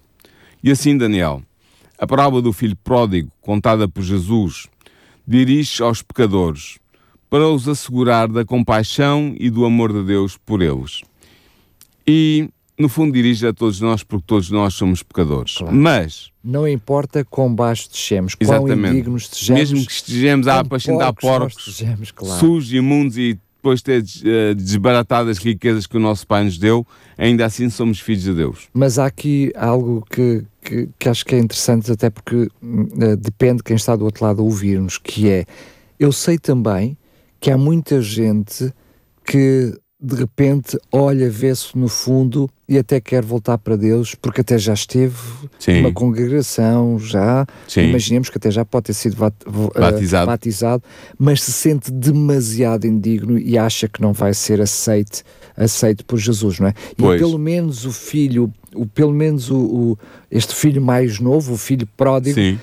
E 0.62 0.70
assim, 0.70 0.96
Daniel, 0.96 1.42
a 2.00 2.06
parábola 2.06 2.40
do 2.40 2.50
filho 2.50 2.76
pródigo, 2.82 3.30
contada 3.42 3.86
por 3.86 4.02
Jesus, 4.02 4.66
dirige 5.28 5.82
aos 5.82 6.00
pecadores 6.00 6.78
para 7.28 7.46
os 7.46 7.68
assegurar 7.68 8.26
da 8.26 8.42
compaixão 8.42 9.34
e 9.38 9.50
do 9.50 9.66
amor 9.66 9.92
de 9.92 10.02
Deus 10.02 10.38
por 10.38 10.62
eles. 10.62 11.02
E, 12.06 12.48
no 12.78 12.88
fundo, 12.88 13.12
dirige 13.12 13.46
a 13.46 13.52
todos 13.52 13.82
nós, 13.82 14.02
porque 14.02 14.24
todos 14.26 14.50
nós 14.50 14.72
somos 14.72 15.02
pecadores. 15.02 15.58
Claro. 15.58 15.76
Mas. 15.76 16.30
Não 16.42 16.66
importa 16.66 17.22
quão 17.22 17.54
baixo 17.54 17.90
descemos, 17.90 18.34
quão 18.34 18.66
indignos 18.66 19.24
estejamos. 19.24 19.60
Mesmo 19.60 19.86
que 19.86 19.92
estejamos 19.92 20.48
a 20.48 20.60
apacentar 20.60 21.12
porcos, 21.12 21.82
claro. 22.14 22.40
sujos, 22.40 22.72
imundos 22.72 23.18
e 23.18 23.38
depois 23.60 23.80
de 23.80 23.84
ter 23.84 24.02
uh, 24.02 24.54
desbaratado 24.54 25.28
as 25.28 25.36
riquezas 25.36 25.86
que 25.86 25.96
o 25.96 26.00
nosso 26.00 26.26
Pai 26.26 26.42
nos 26.42 26.56
deu, 26.56 26.86
ainda 27.16 27.44
assim 27.44 27.68
somos 27.68 28.00
filhos 28.00 28.22
de 28.22 28.34
Deus. 28.34 28.68
Mas 28.72 28.98
há 28.98 29.04
aqui 29.04 29.52
algo 29.54 30.04
que, 30.10 30.44
que, 30.62 30.88
que 30.98 31.08
acho 31.08 31.24
que 31.26 31.34
é 31.34 31.38
interessante, 31.38 31.92
até 31.92 32.08
porque 32.08 32.48
uh, 32.62 33.16
depende 33.18 33.58
de 33.58 33.64
quem 33.64 33.76
está 33.76 33.94
do 33.94 34.06
outro 34.06 34.24
lado 34.24 34.40
a 34.40 34.44
ouvir-nos, 34.44 34.96
que 34.96 35.28
é, 35.28 35.44
eu 35.98 36.10
sei 36.10 36.38
também 36.38 36.96
que 37.38 37.50
há 37.50 37.58
muita 37.58 38.00
gente 38.00 38.72
que 39.24 39.74
de 40.02 40.14
repente 40.14 40.78
olha, 40.90 41.28
vê-se 41.28 41.76
no 41.76 41.86
fundo 41.86 42.48
e 42.66 42.78
até 42.78 43.00
quer 43.00 43.22
voltar 43.22 43.58
para 43.58 43.76
Deus, 43.76 44.14
porque 44.14 44.40
até 44.40 44.56
já 44.56 44.72
esteve 44.72 45.16
Sim. 45.58 45.82
numa 45.82 45.92
congregação, 45.92 46.98
já 46.98 47.44
Sim. 47.68 47.88
imaginemos 47.88 48.30
que 48.30 48.38
até 48.38 48.50
já 48.50 48.64
pode 48.64 48.84
ter 48.84 48.94
sido 48.94 49.16
eh, 49.22 49.80
batizado. 49.80 50.26
batizado, 50.26 50.82
mas 51.18 51.42
se 51.42 51.52
sente 51.52 51.90
demasiado 51.90 52.86
indigno 52.86 53.38
e 53.38 53.58
acha 53.58 53.88
que 53.88 54.00
não 54.00 54.12
vai 54.12 54.32
ser 54.32 54.60
aceite, 54.60 55.22
aceite 55.54 56.02
por 56.02 56.18
Jesus, 56.18 56.60
não 56.60 56.68
é? 56.68 56.74
Pois. 56.96 57.20
E 57.20 57.24
pelo 57.24 57.38
menos 57.38 57.84
o 57.84 57.92
filho, 57.92 58.50
o, 58.74 58.86
pelo 58.86 59.12
menos 59.12 59.50
o, 59.50 59.58
o 59.58 59.98
este 60.30 60.54
filho 60.54 60.80
mais 60.80 61.18
novo, 61.18 61.54
o 61.54 61.58
filho 61.58 61.86
pródigo, 61.96 62.40
uh, 62.40 62.56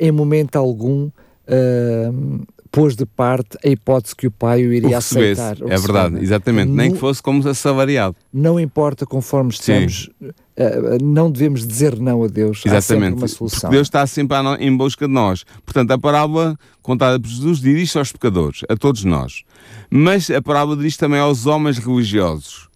em 0.00 0.10
momento 0.10 0.56
algum 0.56 1.04
uh, 1.04 2.46
pôs 2.70 2.94
de 2.94 3.04
parte 3.04 3.58
a 3.64 3.68
hipótese 3.68 4.14
que 4.14 4.26
o 4.26 4.30
pai 4.30 4.64
o 4.64 4.72
iria 4.72 4.90
o 4.90 4.96
aceitar. 4.96 5.56
é 5.60 5.76
verdade, 5.76 6.18
exatamente. 6.22 6.68
No, 6.68 6.76
Nem 6.76 6.92
que 6.92 6.98
fosse 6.98 7.22
como 7.22 7.46
assalariado. 7.48 8.16
Não 8.32 8.60
importa 8.60 9.04
conforme 9.04 9.50
estamos, 9.50 10.08
uh, 10.20 11.02
não 11.02 11.30
devemos 11.30 11.66
dizer 11.66 11.98
não 11.98 12.22
a 12.22 12.28
Deus. 12.28 12.62
Exatamente. 12.64 13.16
uma 13.16 13.28
solução. 13.28 13.60
Porque 13.60 13.76
Deus 13.76 13.86
está 13.88 14.06
sempre 14.06 14.36
em 14.60 14.76
busca 14.76 15.06
de 15.06 15.12
nós. 15.12 15.44
Portanto, 15.64 15.90
a 15.90 15.98
parábola 15.98 16.56
contada 16.80 17.18
por 17.18 17.28
Jesus 17.28 17.60
dirige-se 17.60 17.98
aos 17.98 18.12
pecadores, 18.12 18.62
a 18.68 18.76
todos 18.76 19.04
nós. 19.04 19.42
Mas 19.90 20.30
a 20.30 20.40
parábola 20.40 20.76
dirige 20.76 20.98
também 20.98 21.18
aos 21.18 21.46
homens 21.46 21.78
religiosos, 21.78 22.68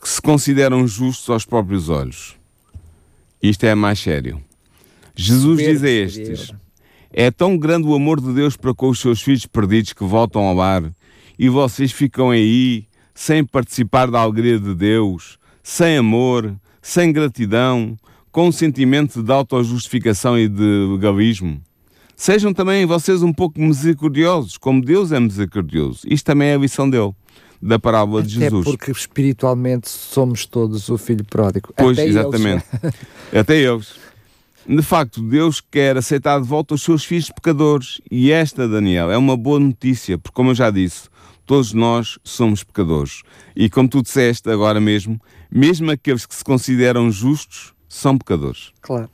que 0.00 0.08
se 0.08 0.22
consideram 0.22 0.86
justos 0.86 1.28
aos 1.30 1.44
próprios 1.44 1.88
olhos. 1.88 2.36
Isto 3.42 3.64
é 3.64 3.74
mais 3.74 3.98
sério. 3.98 4.40
Jesus 5.14 5.58
diz 5.58 5.82
a 5.82 5.88
estes 5.88 6.52
É 7.18 7.30
tão 7.30 7.56
grande 7.56 7.88
o 7.88 7.94
amor 7.94 8.20
de 8.20 8.30
Deus 8.34 8.58
para 8.58 8.74
com 8.74 8.90
os 8.90 9.00
seus 9.00 9.22
filhos 9.22 9.46
perdidos 9.46 9.94
que 9.94 10.04
voltam 10.04 10.42
ao 10.42 10.54
lar 10.54 10.82
e 11.38 11.48
vocês 11.48 11.90
ficam 11.90 12.28
aí 12.28 12.84
sem 13.14 13.42
participar 13.42 14.10
da 14.10 14.20
alegria 14.20 14.60
de 14.60 14.74
Deus, 14.74 15.38
sem 15.62 15.96
amor, 15.96 16.54
sem 16.82 17.10
gratidão, 17.10 17.96
com 18.30 18.48
um 18.48 18.52
sentimento 18.52 19.22
de 19.22 19.32
autojustificação 19.32 20.38
e 20.38 20.46
de 20.46 20.94
egoísmo. 20.94 21.58
Sejam 22.14 22.52
também 22.52 22.84
vocês 22.84 23.22
um 23.22 23.32
pouco 23.32 23.58
misericordiosos, 23.58 24.58
como 24.58 24.84
Deus 24.84 25.10
é 25.10 25.18
misericordioso. 25.18 26.00
Isto 26.06 26.26
também 26.26 26.48
é 26.48 26.54
a 26.54 26.58
lição 26.58 26.88
dele, 26.88 27.12
da 27.62 27.78
parábola 27.78 28.20
Até 28.20 28.28
de 28.28 28.34
Jesus. 28.40 28.64
porque 28.66 28.90
espiritualmente 28.90 29.88
somos 29.88 30.44
todos 30.44 30.90
o 30.90 30.98
filho 30.98 31.24
pródigo. 31.24 31.72
Pois, 31.74 31.98
Até 31.98 32.08
exatamente. 32.08 32.64
Eles. 32.82 32.94
Até 33.40 33.56
eles. 33.56 34.05
De 34.68 34.82
facto, 34.82 35.22
Deus 35.22 35.60
quer 35.60 35.96
aceitar 35.96 36.40
de 36.40 36.46
volta 36.46 36.74
os 36.74 36.82
seus 36.82 37.04
filhos 37.04 37.30
pecadores. 37.30 38.00
E 38.10 38.32
esta, 38.32 38.68
Daniel, 38.68 39.12
é 39.12 39.16
uma 39.16 39.36
boa 39.36 39.60
notícia, 39.60 40.18
porque, 40.18 40.34
como 40.34 40.50
eu 40.50 40.54
já 40.56 40.70
disse, 40.70 41.08
todos 41.46 41.72
nós 41.72 42.18
somos 42.24 42.64
pecadores. 42.64 43.22
E 43.54 43.70
como 43.70 43.88
tu 43.88 44.02
disseste 44.02 44.50
agora 44.50 44.80
mesmo, 44.80 45.20
mesmo 45.48 45.90
aqueles 45.92 46.26
que 46.26 46.34
se 46.34 46.42
consideram 46.42 47.12
justos 47.12 47.72
são 47.88 48.18
pecadores. 48.18 48.72
Claro. 48.80 49.08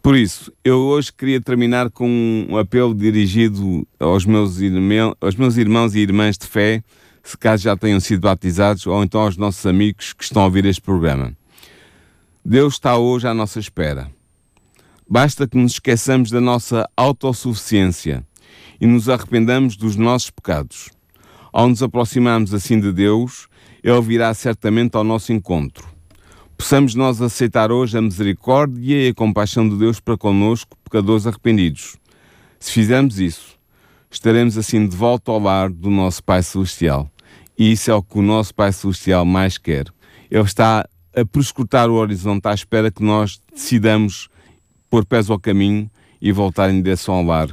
Por 0.00 0.16
isso, 0.16 0.52
eu 0.64 0.78
hoje 0.78 1.12
queria 1.12 1.40
terminar 1.40 1.90
com 1.90 2.46
um 2.48 2.56
apelo 2.56 2.94
dirigido 2.94 3.84
aos 3.98 4.24
meus, 4.24 4.60
irmão, 4.60 5.16
aos 5.20 5.34
meus 5.34 5.56
irmãos 5.56 5.96
e 5.96 5.98
irmãs 5.98 6.38
de 6.38 6.46
fé, 6.46 6.80
se 7.24 7.36
caso 7.36 7.64
já 7.64 7.76
tenham 7.76 7.98
sido 7.98 8.20
batizados, 8.20 8.86
ou 8.86 9.02
então 9.02 9.20
aos 9.20 9.36
nossos 9.36 9.66
amigos 9.66 10.12
que 10.12 10.22
estão 10.22 10.42
a 10.42 10.44
ouvir 10.44 10.64
este 10.64 10.80
programa. 10.80 11.36
Deus 12.44 12.74
está 12.74 12.96
hoje 12.96 13.26
à 13.26 13.34
nossa 13.34 13.58
espera. 13.58 14.08
Basta 15.08 15.46
que 15.46 15.56
nos 15.56 15.72
esqueçamos 15.72 16.30
da 16.30 16.40
nossa 16.40 16.88
autossuficiência 16.96 18.26
e 18.80 18.86
nos 18.86 19.08
arrependamos 19.08 19.76
dos 19.76 19.94
nossos 19.94 20.30
pecados. 20.30 20.90
Ao 21.52 21.68
nos 21.68 21.80
aproximarmos 21.80 22.52
assim 22.52 22.80
de 22.80 22.92
Deus, 22.92 23.46
Ele 23.84 24.00
virá 24.00 24.34
certamente 24.34 24.96
ao 24.96 25.04
nosso 25.04 25.32
encontro. 25.32 25.86
Possamos 26.58 26.96
nós 26.96 27.22
aceitar 27.22 27.70
hoje 27.70 27.96
a 27.96 28.02
misericórdia 28.02 29.06
e 29.06 29.08
a 29.10 29.14
compaixão 29.14 29.68
de 29.68 29.76
Deus 29.76 30.00
para 30.00 30.16
conosco, 30.16 30.76
pecadores 30.82 31.24
arrependidos. 31.24 31.96
Se 32.58 32.72
fizermos 32.72 33.20
isso, 33.20 33.56
estaremos 34.10 34.58
assim 34.58 34.88
de 34.88 34.96
volta 34.96 35.30
ao 35.30 35.38
lar 35.38 35.70
do 35.70 35.88
nosso 35.88 36.24
Pai 36.24 36.42
Celestial. 36.42 37.08
E 37.56 37.70
isso 37.70 37.92
é 37.92 37.94
o 37.94 38.02
que 38.02 38.18
o 38.18 38.22
nosso 38.22 38.52
Pai 38.52 38.72
Celestial 38.72 39.24
mais 39.24 39.56
quer. 39.56 39.86
Ele 40.28 40.42
está 40.42 40.84
a 41.14 41.24
prescrutar 41.24 41.88
o 41.88 41.94
horizonte 41.94 42.48
à 42.48 42.54
espera 42.54 42.90
que 42.90 43.04
nós 43.04 43.40
decidamos 43.54 44.28
pôr 44.96 45.04
pés 45.04 45.28
ao 45.28 45.38
caminho 45.38 45.90
e 46.22 46.32
voltar 46.32 46.70
em 46.70 46.80
direção 46.80 47.16
ao 47.16 47.22
lar, 47.22 47.50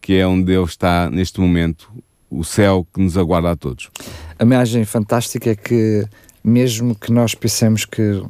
que 0.00 0.14
é 0.14 0.24
onde 0.24 0.44
Deus 0.44 0.70
está 0.70 1.10
neste 1.10 1.40
momento, 1.40 1.90
o 2.30 2.44
céu 2.44 2.86
que 2.94 3.00
nos 3.00 3.18
aguarda 3.18 3.50
a 3.50 3.56
todos. 3.56 3.90
A 4.38 4.44
imagem 4.44 4.84
fantástica 4.84 5.50
é 5.50 5.56
que, 5.56 6.04
mesmo 6.44 6.94
que 6.94 7.10
nós 7.10 7.34
pensemos 7.34 7.84
que 7.84 8.00
uh, 8.12 8.28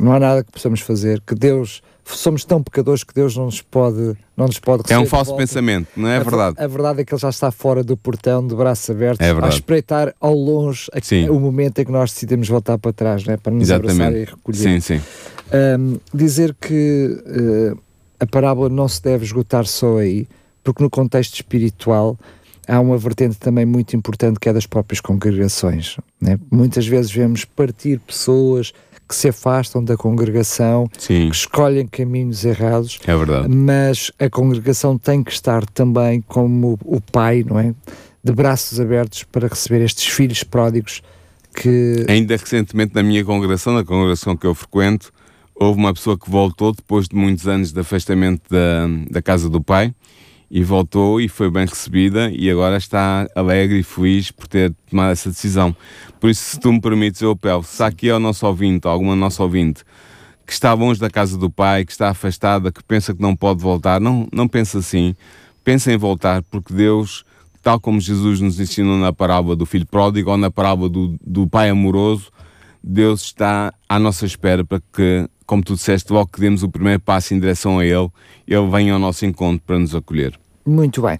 não 0.00 0.14
há 0.14 0.18
nada 0.20 0.42
que 0.42 0.50
possamos 0.50 0.80
fazer, 0.80 1.20
que 1.26 1.34
Deus, 1.34 1.82
somos 2.06 2.42
tão 2.42 2.62
pecadores 2.62 3.04
que 3.04 3.12
Deus 3.12 3.36
não 3.36 3.44
nos 3.46 3.60
pode, 3.60 4.16
não 4.34 4.46
nos 4.46 4.58
pode 4.58 4.90
É 4.90 4.98
um 4.98 5.04
falso 5.04 5.36
pensamento, 5.36 5.88
não 5.94 6.08
é 6.08 6.16
a, 6.16 6.20
ver- 6.20 6.30
verdade? 6.30 6.56
A 6.58 6.66
verdade 6.66 7.00
é 7.02 7.04
que 7.04 7.12
ele 7.12 7.20
já 7.20 7.28
está 7.28 7.50
fora 7.50 7.84
do 7.84 7.98
portão, 7.98 8.46
de 8.46 8.54
braços 8.54 8.88
abertos, 8.88 9.20
É 9.20 9.30
a 9.30 9.48
espreitar 9.48 10.14
ao 10.18 10.32
longe 10.34 10.86
a- 10.90 11.30
o 11.30 11.38
momento 11.38 11.80
em 11.80 11.84
que 11.84 11.92
nós 11.92 12.12
decidimos 12.14 12.48
voltar 12.48 12.78
para 12.78 12.94
trás, 12.94 13.26
não 13.26 13.34
é? 13.34 13.36
para 13.36 13.52
nos 13.52 13.70
abraçar 13.70 13.94
e 14.12 14.22
Exatamente. 14.22 14.30
recolher. 14.30 14.56
Sim, 14.58 14.80
sim. 14.80 15.00
Um, 15.78 15.98
dizer 16.12 16.56
que 16.60 17.22
uh, 17.74 17.85
a 18.18 18.26
parábola 18.26 18.68
não 18.68 18.88
se 18.88 19.02
deve 19.02 19.24
esgotar 19.24 19.66
só 19.66 19.98
aí, 19.98 20.26
porque 20.62 20.82
no 20.82 20.90
contexto 20.90 21.34
espiritual 21.34 22.18
há 22.66 22.80
uma 22.80 22.98
vertente 22.98 23.36
também 23.36 23.64
muito 23.64 23.94
importante 23.96 24.40
que 24.40 24.48
é 24.48 24.52
das 24.52 24.66
próprias 24.66 25.00
congregações. 25.00 25.96
né? 26.20 26.38
Muitas 26.50 26.86
vezes 26.86 27.10
vemos 27.12 27.44
partir 27.44 28.00
pessoas 28.00 28.72
que 29.08 29.14
se 29.14 29.28
afastam 29.28 29.84
da 29.84 29.96
congregação, 29.96 30.90
Sim, 30.98 31.28
que 31.30 31.36
escolhem 31.36 31.86
caminhos 31.86 32.44
errados, 32.44 32.98
é 33.06 33.16
verdade. 33.16 33.48
mas 33.48 34.10
a 34.18 34.28
congregação 34.28 34.98
tem 34.98 35.22
que 35.22 35.30
estar 35.30 35.64
também 35.66 36.20
como 36.22 36.76
o 36.84 37.00
pai, 37.00 37.44
não 37.48 37.56
é? 37.56 37.72
De 38.24 38.32
braços 38.32 38.80
abertos 38.80 39.22
para 39.22 39.46
receber 39.46 39.84
estes 39.84 40.08
filhos 40.08 40.42
pródigos 40.42 41.02
que 41.54 42.04
Ainda 42.08 42.36
recentemente 42.36 42.94
na 42.96 43.02
minha 43.04 43.24
congregação, 43.24 43.72
na 43.72 43.84
congregação 43.84 44.36
que 44.36 44.44
eu 44.46 44.54
frequento, 44.56 45.12
houve 45.58 45.78
uma 45.78 45.92
pessoa 45.92 46.18
que 46.18 46.30
voltou 46.30 46.72
depois 46.72 47.08
de 47.08 47.16
muitos 47.16 47.48
anos 47.48 47.72
de 47.72 47.80
afastamento 47.80 48.42
da, 48.50 48.86
da 49.10 49.22
casa 49.22 49.48
do 49.48 49.62
pai 49.62 49.92
e 50.50 50.62
voltou 50.62 51.20
e 51.20 51.28
foi 51.28 51.50
bem 51.50 51.66
recebida 51.66 52.30
e 52.30 52.48
agora 52.50 52.76
está 52.76 53.26
alegre 53.34 53.80
e 53.80 53.82
feliz 53.82 54.30
por 54.30 54.46
ter 54.46 54.72
tomado 54.88 55.10
essa 55.10 55.30
decisão. 55.30 55.74
Por 56.20 56.30
isso, 56.30 56.42
se 56.42 56.60
tu 56.60 56.72
me 56.72 56.80
permites, 56.80 57.20
eu 57.20 57.32
apelo, 57.32 57.64
se 57.64 57.82
há 57.82 57.86
aqui 57.86 58.10
o 58.10 58.20
nosso 58.20 58.46
ouvinte, 58.46 58.86
alguma 58.86 59.16
nosso 59.16 59.42
ouvinte, 59.42 59.82
que 60.46 60.52
está 60.52 60.72
longe 60.72 61.00
da 61.00 61.10
casa 61.10 61.36
do 61.36 61.50
pai, 61.50 61.84
que 61.84 61.90
está 61.90 62.10
afastada, 62.10 62.70
que 62.70 62.82
pensa 62.84 63.12
que 63.12 63.20
não 63.20 63.34
pode 63.34 63.60
voltar, 63.60 64.00
não, 64.00 64.28
não 64.32 64.46
pensa 64.46 64.78
assim. 64.78 65.16
Pensa 65.64 65.92
em 65.92 65.96
voltar, 65.96 66.42
porque 66.44 66.72
Deus, 66.72 67.24
tal 67.60 67.80
como 67.80 68.00
Jesus 68.00 68.40
nos 68.40 68.60
ensinou 68.60 68.96
na 68.96 69.12
parábola 69.12 69.56
do 69.56 69.66
filho 69.66 69.86
pródigo 69.86 70.30
ou 70.30 70.36
na 70.36 70.48
parábola 70.48 70.88
do, 70.88 71.16
do 71.26 71.48
pai 71.48 71.70
amoroso, 71.70 72.30
Deus 72.82 73.22
está 73.22 73.74
à 73.88 73.98
nossa 73.98 74.24
espera 74.24 74.64
para 74.64 74.80
que, 74.92 75.28
como 75.46 75.62
tu 75.62 75.74
disseste, 75.74 76.12
logo 76.12 76.30
que 76.32 76.40
demos 76.40 76.62
o 76.62 76.68
primeiro 76.68 77.00
passo 77.00 77.34
em 77.34 77.40
direção 77.40 77.78
a 77.78 77.84
Ele, 77.86 78.08
Ele 78.46 78.68
venha 78.70 78.92
ao 78.92 78.98
nosso 78.98 79.24
encontro 79.24 79.62
para 79.66 79.78
nos 79.78 79.94
acolher. 79.94 80.38
Muito 80.66 81.00
bem. 81.00 81.16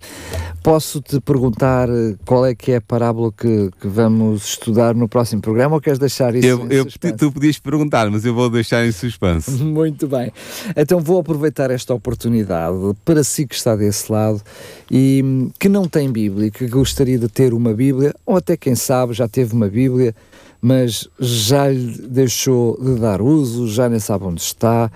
Posso-te 0.61 1.21
perguntar 1.21 1.89
eh, 1.89 2.17
qual 2.27 2.45
é 2.45 2.53
que 2.53 2.73
é 2.73 2.77
a 2.77 2.81
parábola 2.81 3.31
que, 3.31 3.71
que 3.81 3.87
vamos 3.87 4.45
estudar 4.45 4.93
no 4.93 5.09
próximo 5.09 5.41
programa 5.41 5.77
ou 5.77 5.81
queres 5.81 6.01
deixar 6.01 6.35
isso 6.35 6.45
Eu, 6.45 6.67
em 6.67 6.73
eu, 6.73 6.83
suspense? 6.83 7.17
tu 7.17 7.31
podias 7.31 7.57
perguntar, 7.57 8.11
mas 8.11 8.25
eu 8.25 8.35
vou 8.35 8.51
deixar 8.51 8.85
em 8.85 8.91
suspense. 8.91 9.53
Muito 9.62 10.09
bem. 10.09 10.33
Então 10.77 10.99
vou 10.99 11.21
aproveitar 11.21 11.71
esta 11.71 11.95
oportunidade 11.95 12.77
para 13.05 13.23
si 13.23 13.47
que 13.47 13.55
está 13.55 13.77
desse 13.77 14.11
lado 14.11 14.43
e 14.91 15.23
hum, 15.25 15.51
que 15.61 15.69
não 15.69 15.87
tem 15.87 16.11
Bíblia, 16.11 16.49
e 16.49 16.51
que 16.51 16.67
gostaria 16.67 17.17
de 17.17 17.29
ter 17.29 17.55
uma 17.55 17.73
Bíblia, 17.73 18.12
ou 18.27 18.37
até 18.37 18.57
quem 18.57 18.75
sabe 18.75 19.12
já 19.12 19.29
teve 19.29 19.55
uma 19.55 19.69
Bíblia, 19.69 20.12
mas 20.66 21.09
já 21.20 21.68
lhe 21.68 21.96
deixou 22.09 22.76
de 22.83 22.98
dar 22.98 23.22
uso, 23.22 23.68
já 23.68 23.88
nem 23.88 24.00
sabe 24.00 24.24
onde 24.24 24.40
está, 24.40 24.90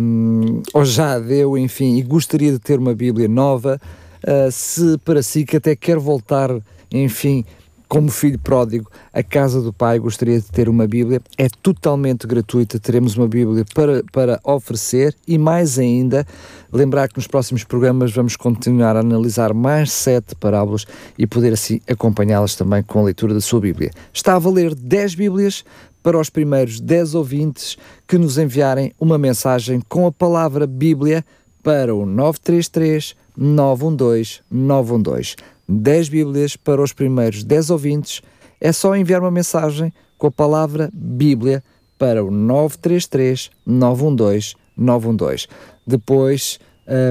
hum, 0.00 0.62
ou 0.72 0.82
já 0.82 1.18
deu, 1.18 1.58
enfim, 1.58 1.98
e 1.98 2.02
gostaria 2.02 2.50
de 2.50 2.58
ter 2.58 2.78
uma 2.78 2.94
Bíblia 2.94 3.28
nova, 3.28 3.78
ah, 4.26 4.50
se 4.50 4.96
para 5.04 5.22
si 5.22 5.44
que 5.44 5.58
até 5.58 5.76
quer 5.76 5.98
voltar, 5.98 6.48
enfim, 6.90 7.44
como 7.88 8.10
filho 8.10 8.38
pródigo, 8.38 8.90
a 9.12 9.22
casa 9.22 9.62
do 9.62 9.72
pai 9.72 9.98
gostaria 9.98 10.38
de 10.38 10.46
ter 10.50 10.68
uma 10.68 10.86
Bíblia, 10.86 11.22
é 11.38 11.48
totalmente 11.48 12.26
gratuita, 12.26 12.78
teremos 12.78 13.16
uma 13.16 13.26
Bíblia 13.26 13.64
para, 13.74 14.04
para 14.12 14.40
oferecer 14.44 15.16
e 15.26 15.38
mais 15.38 15.78
ainda, 15.78 16.26
lembrar 16.70 17.08
que 17.08 17.16
nos 17.16 17.26
próximos 17.26 17.64
programas 17.64 18.12
vamos 18.12 18.36
continuar 18.36 18.94
a 18.94 19.00
analisar 19.00 19.54
mais 19.54 19.90
sete 19.90 20.34
parábolas 20.34 20.86
e 21.16 21.26
poder 21.26 21.54
assim 21.54 21.80
acompanhá-las 21.88 22.54
também 22.54 22.82
com 22.82 23.00
a 23.00 23.04
leitura 23.04 23.32
da 23.32 23.40
sua 23.40 23.60
Bíblia. 23.60 23.90
Está 24.12 24.36
a 24.36 24.38
valer 24.38 24.74
10 24.74 25.14
Bíblias 25.14 25.64
para 26.02 26.18
os 26.18 26.28
primeiros 26.28 26.80
10 26.80 27.14
ouvintes 27.14 27.76
que 28.06 28.18
nos 28.18 28.36
enviarem 28.36 28.92
uma 29.00 29.16
mensagem 29.16 29.80
com 29.88 30.06
a 30.06 30.12
palavra 30.12 30.66
Bíblia 30.66 31.24
para 31.62 31.94
o 31.94 32.04
933 32.04 33.16
912 33.36 34.40
912. 34.50 35.36
10 35.68 36.08
Bíblias 36.08 36.56
para 36.56 36.82
os 36.82 36.92
primeiros 36.92 37.44
10 37.44 37.70
ouvintes. 37.70 38.22
É 38.60 38.72
só 38.72 38.96
enviar 38.96 39.20
uma 39.20 39.30
mensagem 39.30 39.92
com 40.16 40.26
a 40.26 40.32
palavra 40.32 40.90
Bíblia 40.92 41.62
para 41.98 42.24
o 42.24 42.30
933 42.30 43.50
912 43.66 44.54
912. 44.76 45.46
Depois, 45.86 46.58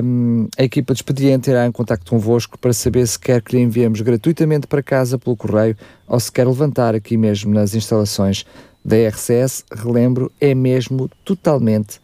hum, 0.04 0.48
a 0.58 0.64
equipa 0.64 0.94
de 0.94 1.00
expediente 1.00 1.50
irá 1.50 1.68
em 1.68 1.72
contato 1.72 2.10
convosco 2.10 2.58
para 2.58 2.74
saber 2.74 3.06
se 3.08 3.20
quer 3.20 3.42
que 3.42 3.56
lhe 3.56 3.62
enviemos 3.62 4.02
gratuitamente 4.02 4.66
para 4.66 4.82
casa 4.82 5.20
pelo 5.20 5.36
correio 5.36 5.76
ou 6.08 6.20
se 6.20 6.32
quer 6.32 6.48
levantar 6.48 6.96
aqui 6.96 7.18
mesmo 7.18 7.54
nas 7.54 7.76
instalações 7.76 8.46
da 8.84 8.96
RCS. 9.10 9.66
Relembro, 9.72 10.32
é 10.40 10.56
mesmo 10.56 11.10
totalmente 11.26 12.00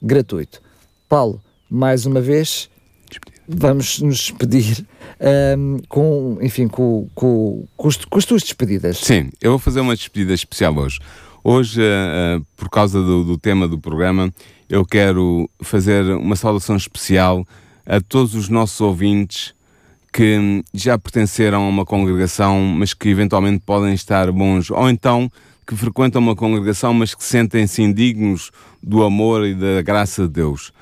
gratuito. 0.00 0.62
Paulo, 1.08 1.40
mais 1.68 2.06
uma 2.06 2.20
vez, 2.20 2.70
vamos 3.48 4.00
nos 4.00 4.16
despedir 4.18 4.86
hum, 5.58 5.78
com, 5.88 6.38
enfim, 6.40 6.68
com, 6.68 7.08
com, 7.14 7.64
com, 7.76 7.88
com 8.10 8.18
as 8.18 8.24
tuas 8.24 8.42
despedidas. 8.42 8.98
Sim, 8.98 9.30
eu 9.40 9.50
vou 9.52 9.58
fazer 9.58 9.80
uma 9.80 9.96
despedida 9.96 10.32
especial 10.32 10.76
hoje. 10.76 10.98
Hoje, 11.44 11.82
eh, 11.82 11.84
eh, 11.84 12.40
por 12.56 12.70
causa 12.70 13.02
do, 13.02 13.24
do 13.24 13.36
tema 13.36 13.66
do 13.66 13.76
programa, 13.76 14.32
eu 14.68 14.84
quero 14.84 15.50
fazer 15.60 16.04
uma 16.16 16.36
saudação 16.36 16.76
especial 16.76 17.44
a 17.84 18.00
todos 18.00 18.34
os 18.34 18.48
nossos 18.48 18.80
ouvintes 18.80 19.52
que 20.12 20.62
já 20.72 20.96
pertenceram 20.96 21.64
a 21.64 21.68
uma 21.68 21.84
congregação, 21.84 22.60
mas 22.60 22.94
que 22.94 23.08
eventualmente 23.08 23.62
podem 23.64 23.94
estar 23.94 24.30
bons, 24.30 24.70
ou 24.70 24.88
então 24.88 25.30
que 25.66 25.74
frequentam 25.74 26.20
uma 26.20 26.36
congregação, 26.36 26.92
mas 26.92 27.14
que 27.14 27.24
sentem-se 27.24 27.82
indignos 27.82 28.50
do 28.82 29.02
amor 29.02 29.46
e 29.46 29.54
da 29.54 29.80
graça 29.82 30.22
de 30.22 30.28
Deus. 30.28 30.72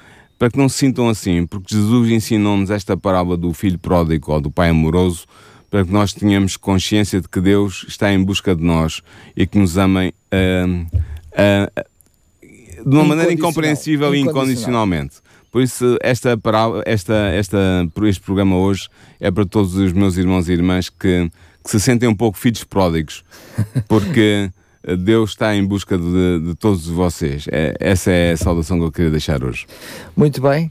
Para 0.40 0.50
que 0.50 0.56
não 0.56 0.70
se 0.70 0.78
sintam 0.78 1.06
assim, 1.06 1.46
porque 1.46 1.74
Jesus 1.74 2.10
ensinou-nos 2.10 2.70
esta 2.70 2.96
parábola 2.96 3.36
do 3.36 3.52
filho 3.52 3.78
pródigo 3.78 4.32
ou 4.32 4.40
do 4.40 4.50
pai 4.50 4.70
amoroso, 4.70 5.26
para 5.70 5.84
que 5.84 5.92
nós 5.92 6.14
tenhamos 6.14 6.56
consciência 6.56 7.20
de 7.20 7.28
que 7.28 7.42
Deus 7.42 7.84
está 7.86 8.10
em 8.10 8.24
busca 8.24 8.56
de 8.56 8.64
nós 8.64 9.02
e 9.36 9.46
que 9.46 9.58
nos 9.58 9.76
amem 9.76 10.14
uh, 10.32 10.96
uh, 10.96 12.88
de 12.88 12.96
uma 12.96 13.04
maneira 13.04 13.34
incompreensível 13.34 14.14
e 14.14 14.20
incondicionalmente. 14.20 15.16
Por 15.52 15.60
isso, 15.60 15.98
esta, 16.00 16.40
esta, 16.86 17.14
esta, 17.34 17.90
este 18.04 18.22
programa 18.22 18.56
hoje 18.56 18.88
é 19.20 19.30
para 19.30 19.44
todos 19.44 19.74
os 19.74 19.92
meus 19.92 20.16
irmãos 20.16 20.48
e 20.48 20.52
irmãs 20.52 20.88
que, 20.88 21.30
que 21.62 21.70
se 21.70 21.78
sentem 21.78 22.08
um 22.08 22.16
pouco 22.16 22.38
filhos 22.38 22.64
pródigos, 22.64 23.22
porque 23.86 24.50
Deus 24.98 25.30
está 25.30 25.54
em 25.54 25.64
busca 25.64 25.96
de, 25.98 26.40
de 26.40 26.54
todos 26.54 26.86
vocês. 26.86 27.46
É, 27.50 27.74
essa 27.78 28.10
é 28.10 28.32
a 28.32 28.36
saudação 28.36 28.78
que 28.78 28.84
eu 28.84 28.92
queria 28.92 29.10
deixar 29.10 29.44
hoje. 29.44 29.66
Muito 30.16 30.40
bem. 30.40 30.70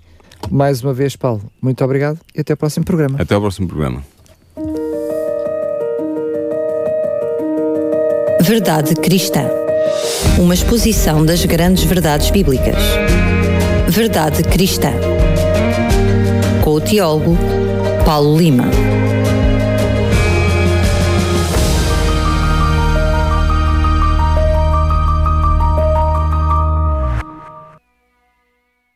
Mais 0.49 0.81
uma 0.81 0.93
vez, 0.93 1.15
Paulo, 1.15 1.41
muito 1.61 1.83
obrigado 1.83 2.19
e 2.33 2.41
até 2.41 2.53
ao 2.53 2.57
próximo 2.57 2.85
programa. 2.85 3.21
Até 3.21 3.35
ao 3.35 3.41
próximo 3.41 3.67
programa. 3.67 4.03
Verdade 8.41 8.95
Cristã. 8.95 9.47
Uma 10.39 10.53
exposição 10.53 11.25
das 11.25 11.45
grandes 11.45 11.83
verdades 11.83 12.31
bíblicas. 12.31 12.81
Verdade 13.89 14.43
Cristã. 14.43 14.91
Com 16.63 16.71
o 16.71 16.81
teólogo 16.81 17.37
Paulo 18.05 18.37
Lima. 18.37 18.65